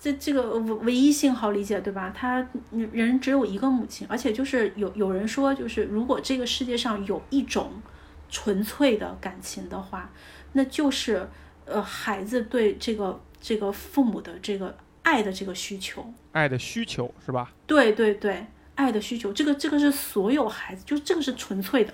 [0.00, 2.12] 这这个唯唯一性好理解，对吧？
[2.16, 7.70] 他人只有一个母亲，而且就是有有人说，就是如果这个世界上有一种
[8.30, 10.10] 纯粹的感情的话，
[10.54, 11.28] 那就是
[11.66, 17.52] 呃孩子对这个这个父母的这个爱的这个需求，爱的需求是吧？
[17.66, 18.46] 对对对。
[18.76, 21.92] 爱的需求，这个这个是所有孩子，就这个是纯粹的，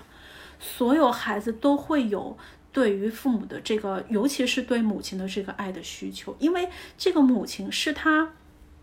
[0.57, 2.37] 所有孩子都会有
[2.77, 8.33] 对于父母的这个，尤其是对母亲的这个爱的需求，因为这个母亲是他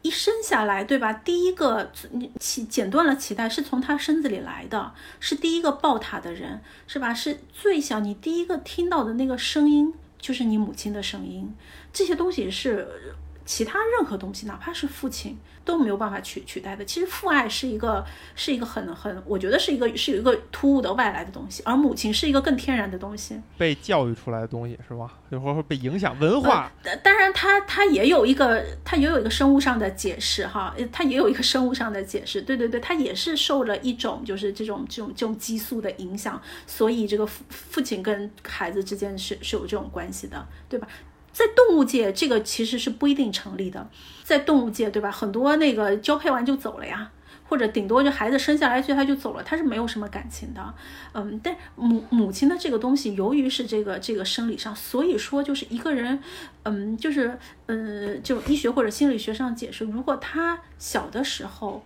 [0.02, 1.12] 一生下来，对吧？
[1.12, 7.14] 第一个你脐剪断了脐带是从他身子里来的，是第一个抱他的人，是吧？
[7.14, 11.54] 是最小，你第一个听到的那个声音就是你母亲的声音，
[11.92, 13.14] 这些东西是。
[13.44, 16.84] 其他任何东西，哪怕是父亲都没有办法取取代的。
[16.84, 25.12] 其实父爱是一个，是一个很很，我觉得是一个是有一个突兀的外来的东西，而母亲是一个更天然的东西，被教育出来的东西是吧？
[25.30, 26.70] 有时候会被影响文化。
[27.02, 32.40] 当然，它它也有一个，它也有一个生物上的解释哈，它也有一个生物上的解释。
[32.40, 40.88] 对对对，它也是受了一种就是这种这种这种激素的影响，所以这个父父亲跟孩子之间是是有这种关系的，对吧？
[41.34, 43.90] 在动物界，这个其实是不一定成立的。
[44.22, 45.10] 在动物界，对吧？
[45.10, 47.10] 很多那个交配完就走了呀，
[47.48, 50.74] 或者顶多就孩子生下来就他就走了，他是没有什么感情的。
[51.12, 56.22] 嗯，但母母亲的这个东西，由于是这个这个生理上，所以说就是一个人，
[56.62, 61.84] 嗯，就是嗯，就医学或者心理学上解释，如果他小的时候，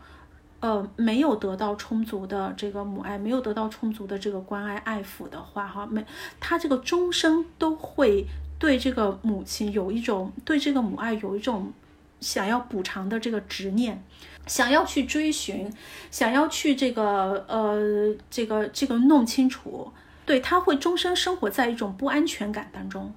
[0.60, 6.04] 呃，没有得到充足的这个母爱，没有得到充足的这个关爱爱抚的话，哈，没
[6.38, 8.26] 他这个终生都会。
[8.58, 11.72] 对这个母亲有一种对这个母爱有一种
[12.20, 14.02] 想要补偿的这个执念，
[14.48, 15.72] 想要去追寻，
[16.10, 19.92] 想要去这个呃这个这个弄清楚，
[20.26, 23.14] 对他会终生生活在一种不安全感当中，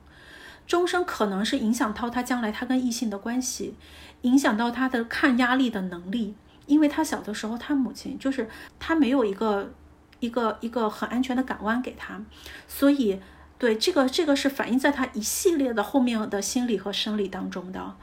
[0.68, 3.74] 终生可能是影响到他将来他跟异性的关系，
[4.22, 6.36] 影响到他的抗压力的能力，
[6.68, 9.74] 因为他小的时候他母亲就是他没有一个
[10.20, 12.22] 一个一个很安全的港湾给他，
[12.68, 13.20] 所以。
[13.62, 17.96] 对，这个这个是反映在他一系列的后面的心理和生理当中的，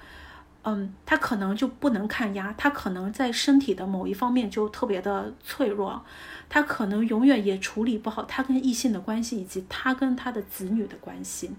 [0.63, 6.05] 嗯，他可能就不能抗压，他可能在身体的某一方面就特别的脆弱，
[6.49, 11.51] 他可能永远也处理不好他跟异性的关系以及他跟他的子女的关系，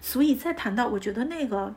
[0.00, 1.74] 所以再谈到，我觉得那个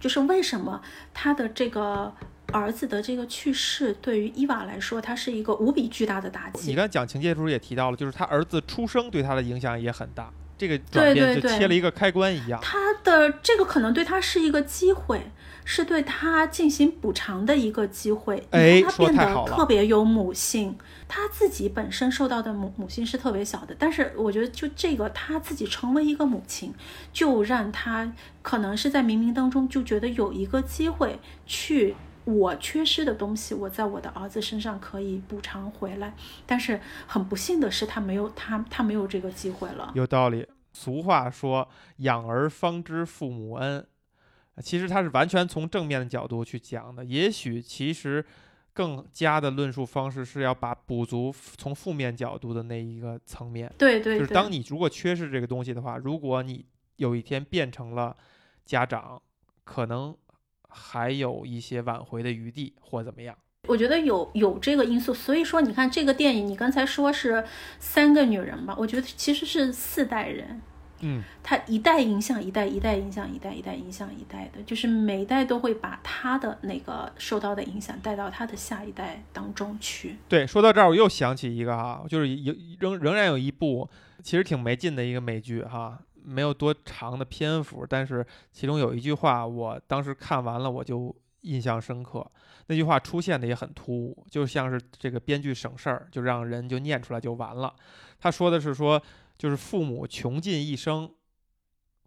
[0.00, 0.82] 就是为什么
[1.14, 2.12] 他的这个
[2.48, 6.70] 儿子的这个去世对于伊娃来说，他是一个无比巨大的打击。
[6.70, 10.28] 你刚讲情节的时候也提到了，就是他儿子出生对他的影响也很大。
[10.62, 15.20] 这个转变就切了一个开关一样，他的这个可能对他是一个机会，
[15.64, 18.46] 是对他进行补偿的一个机会。
[18.50, 26.72] 哎，他变得特别有母性，他自己本身受到的母母性是特别小的，但是我觉得就这个他自己成为一个母亲，
[27.12, 31.96] 就让他可能是在冥冥当中就觉得有一个机会去。
[32.24, 36.14] 我缺失的东西，我在我的儿子身上可以补偿回来，
[36.46, 39.90] 但是很不幸的是，他没有他他没有这个机会了。
[39.96, 41.68] 有道理，俗话说
[41.98, 43.84] “养儿方知父母恩”，
[44.62, 47.04] 其实他是完全从正面的角度去讲的。
[47.04, 48.24] 也许其实
[48.72, 53.72] 更加的论述方式是要把补足从负面角度的那一个层面。
[53.76, 56.64] 对对，就是当你如果缺失这个东西的话，如果你
[56.96, 58.16] 有一天变成了
[58.64, 59.20] 家长，
[59.64, 60.16] 可能。
[60.72, 63.36] 还有一些挽回的余地，或怎么样？
[63.68, 67.44] 我觉得有有这个因素，所以说你看这个电影，你刚才说是
[67.78, 68.74] 三个女人吧？
[68.76, 70.60] 我觉得其实是四代人，
[71.00, 80.16] 嗯，她一代影响一代，一代影响一代，一代影响一代的，就是每一代都会把他的那个受到的影响带到他的下一代当中去。
[80.28, 83.88] 对，说到这儿，我又想起一个哈，就是有仍仍然有一部
[84.24, 86.00] 其实挺没劲的一个美剧哈。
[86.24, 92.30] 没有多长的篇幅，但是其中有一句话，我当时看完了我就印象深刻。
[92.68, 97.74] 那句话出现的也很突兀，就像是这个编剧省事儿，就让人就念出来就完了。
[98.20, 99.02] 他说的是说，
[99.36, 101.12] 就是父母穷尽一生，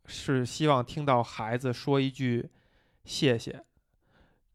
[0.05, 2.49] 是希望听到孩子说一句
[3.03, 3.63] 谢谢，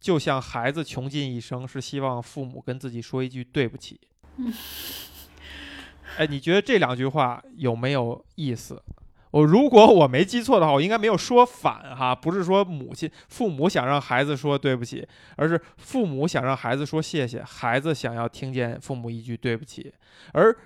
[0.01, 4.01] 就像孩子穷尽一生是希望父母跟自己说一句对不起。
[6.17, 8.83] 哎，你觉得这两句话有没有意思？
[9.31, 15.07] 我如果我没记错的话，我应该没有说反哈，不是说母亲父母想让孩子说对不起，
[15.37, 19.93] 而是父母想让孩子说谢谢，孩子想要听见父母一句对不起。
[20.33, 20.57] 而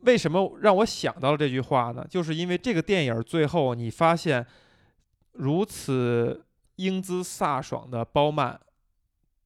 [0.00, 2.04] 为什么让我想到了这句话呢？
[2.08, 4.44] 就是因为这个电影最后你发现，
[5.32, 6.44] 如此
[6.76, 8.58] 英姿飒爽的包曼，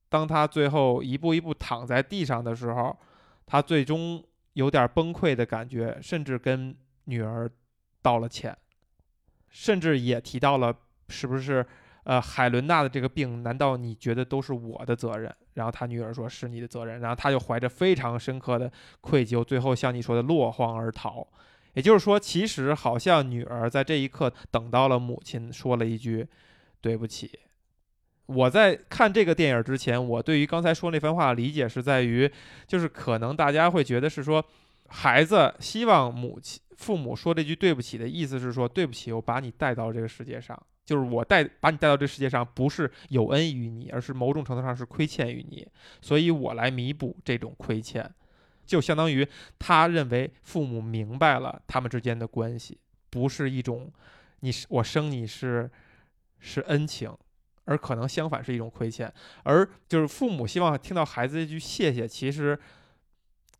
[0.09, 2.95] 当他最后一步一步躺在地上的时候，
[3.47, 4.23] 他最终
[4.55, 7.51] 有点崩溃的感觉，甚至跟女儿
[8.03, 8.55] 道了歉，
[9.53, 10.75] 甚至也提到了
[11.09, 11.65] 是不是
[12.03, 15.33] 呃海伦娜的这个病，难道你觉得都是我的责任？
[15.55, 21.29] 然后他女儿说是你的责任，然后他就怀着非常深刻的愧疚，最后像你说的落荒而逃。
[21.75, 26.27] 也就是说，其实好像女儿在这一刻等到了母亲说了一句
[26.81, 27.31] 对不起。
[28.27, 32.31] 我在看这个电影之前，我对于刚才说那番话的理解是在于，
[32.67, 34.43] 就是可能大家会觉得是说，
[34.89, 45.67] 孩子希望母亲、父母说这句对不起的意思是说，对不起，我把你带到这个世界上，就是我带把你带到这世界上，不是有恩于你，而是某种程度上是亏欠于你，
[46.01, 48.09] 所以我来弥补这种亏欠，
[48.65, 49.27] 就相当于
[49.59, 52.79] 他认为父母明白了他们之间的关系，
[53.11, 53.93] 不是一种
[54.41, 55.71] 你是我生你是
[56.39, 57.13] 是恩情。
[57.65, 59.11] 而可能相反是一种亏欠，
[59.45, 62.59] 而就是父母希望听到孩子一句谢谢，其实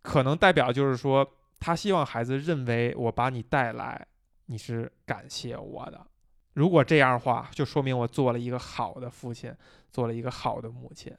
[0.03, 1.25] 可能代表就是说，
[1.63, 4.07] 他希望孩子认为我把你带来，
[4.47, 6.01] 你是感谢我的。
[6.55, 9.55] 如果这样的话，就说明我做了一个好的父亲，
[9.91, 11.13] 做了一个好的母亲。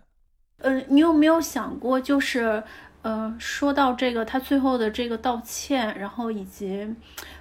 [0.58, 2.62] 嗯，你有没有想过，就是？
[3.04, 6.88] 呃，说到这个，他最后的这个道歉，然后以及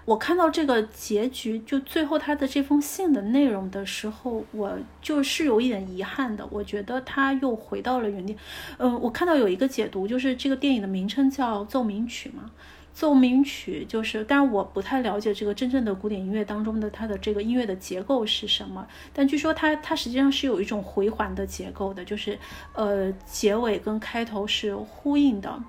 [0.04, 6.44] 我看到这个结局，就最后他的这封信的内容的时候，我就是有一点遗憾的。
[6.50, 8.36] 我觉得他又回到了原点。
[8.78, 12.50] 嗯，我看到有一个解读，就是这个电影的名称叫奏鸣曲嘛。
[12.92, 18.86] 奏鸣曲就是，但是我不太了解这个真正的古典音乐当中的它的这个音乐的结构是什么。
[19.12, 22.38] 但据说它它实际上是有一种回环的结构的，就是
[22.74, 25.62] 呃结尾跟开头是呼应的。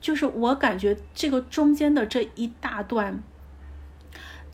[0.00, 3.22] 就是我感觉这个中间的这一大段，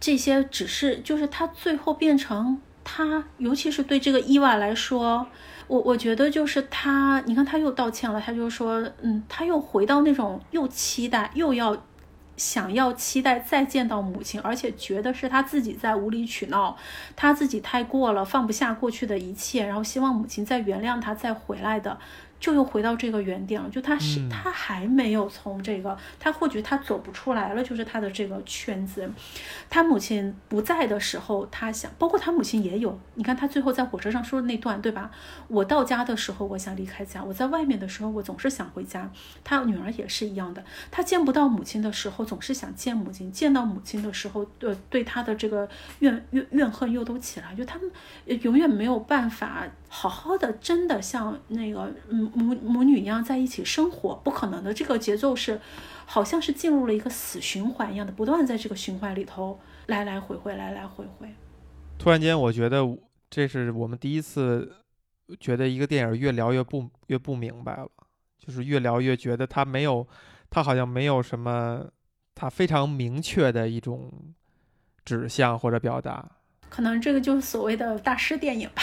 [0.01, 5.29] 这些只是就是它最后变成他，尤其是对这个伊娃来说，
[5.67, 11.77] 我我觉得就是他，你看他又道歉了，他就说，嗯，他又回到那种又期待又要。
[12.39, 16.77] 想要期待再见到母亲，而且觉得是他自己在无理取闹，
[17.17, 21.99] 他自己太过了，放不下过去的一切，然后希望母亲再原谅他，再回来的。
[22.39, 29.11] 就又回到这个原点了，就他是他还没有从这个，他或许他走不出来了，就是他的这个圈子。
[29.71, 32.99] 他母亲不在的时候，他想，包括他母亲也有。
[33.15, 35.11] 你看他最后在火车上说的那段，对吧？
[35.49, 39.11] 我到家的时候，我想离开家；我在外面的时候，我总是想回家。
[39.43, 45.69] 他女儿也是一样的，他见不到母亲的时候，总是想见母亲；见到母亲的时候，呃，对他的这个
[46.01, 47.91] 怨怨怨恨又都起来，就他们
[48.43, 49.67] 永远没有办法。
[49.99, 54.75] 好好的，真的像那个母母母女一样在一起生活，不可能的。
[54.75, 55.59] 这个节奏是，
[56.05, 61.35] 好像是进入了一个死循环一样的，不断在这个循环里头来来回回，来来回回。
[61.99, 62.87] 突然间，我觉得
[63.31, 64.71] 这是我们第一次
[65.41, 67.89] 觉得一个电影越聊越不越不明白了，
[68.39, 70.07] 就是越聊越觉得它没有，
[70.51, 71.87] 它好像没有什么，
[72.35, 74.13] 它非常明确的一种
[75.07, 76.33] 指向或者表达。
[76.69, 78.83] 可能这个就是所谓的大师电影吧。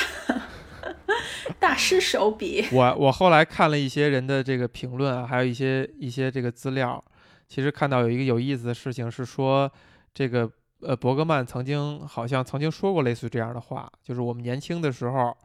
[1.59, 2.65] 大师手笔。
[2.71, 7.03] 我我后来看了一些人的这个评论啊，还有一些一些这个资料，
[7.47, 9.71] 其实看到有一个有意思的事情是说，
[10.13, 10.49] 这个
[10.81, 15.35] 呃伯格曼曾经好像曾经说过类似这样的话，就是我们年轻的时候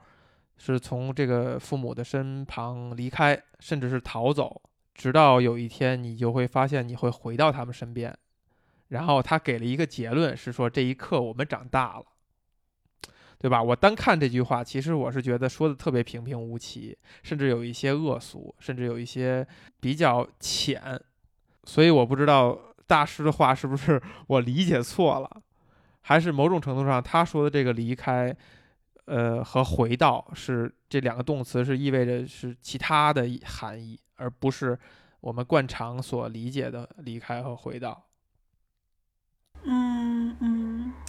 [0.56, 4.60] 是从这个父母的身旁离开，甚至是逃走，
[4.94, 8.16] 直到有一天你就会发现你会回到他们身边。
[8.88, 12.04] 然后他给了一个结论是说，这一刻我们长大了。
[13.38, 13.62] 对吧？
[13.62, 19.46] 我单看这句话，其实我是觉得说的特别平平无奇，甚至有一些恶俗，甚至有一些
[19.80, 21.00] 比较浅。
[21.64, 25.42] 所以我不知道大师的话是不是我理解错了，
[26.00, 28.34] 还是某种程度上他说的这个离开，
[29.04, 34.76] 呃和回到是这两个动词是意味着是其他的含义，而不是
[35.20, 38.04] 我们惯常所理解的离开和回到。
[39.64, 40.57] 嗯嗯，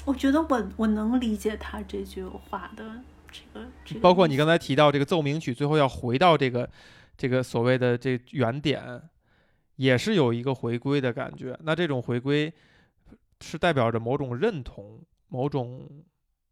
[0.06, 3.02] 我觉得我我能理解他这句话的
[3.32, 6.70] 这个这个，包括你刚才提到这个奏鸣曲最后要回到这个
[7.18, 9.02] 这个所谓的这原点，
[9.76, 11.58] 也是有一个回归的感觉。
[11.64, 12.54] 那这种回归
[13.42, 16.04] 是代表着某种认同，某种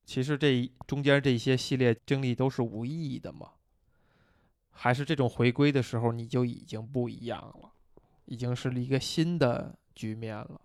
[0.05, 3.51] 其实这中间这些系列经历都是无意义的吗？
[4.71, 7.71] 还是这种回归的时候你就已经不一样了，
[8.25, 10.61] 已经是一个新的局面了？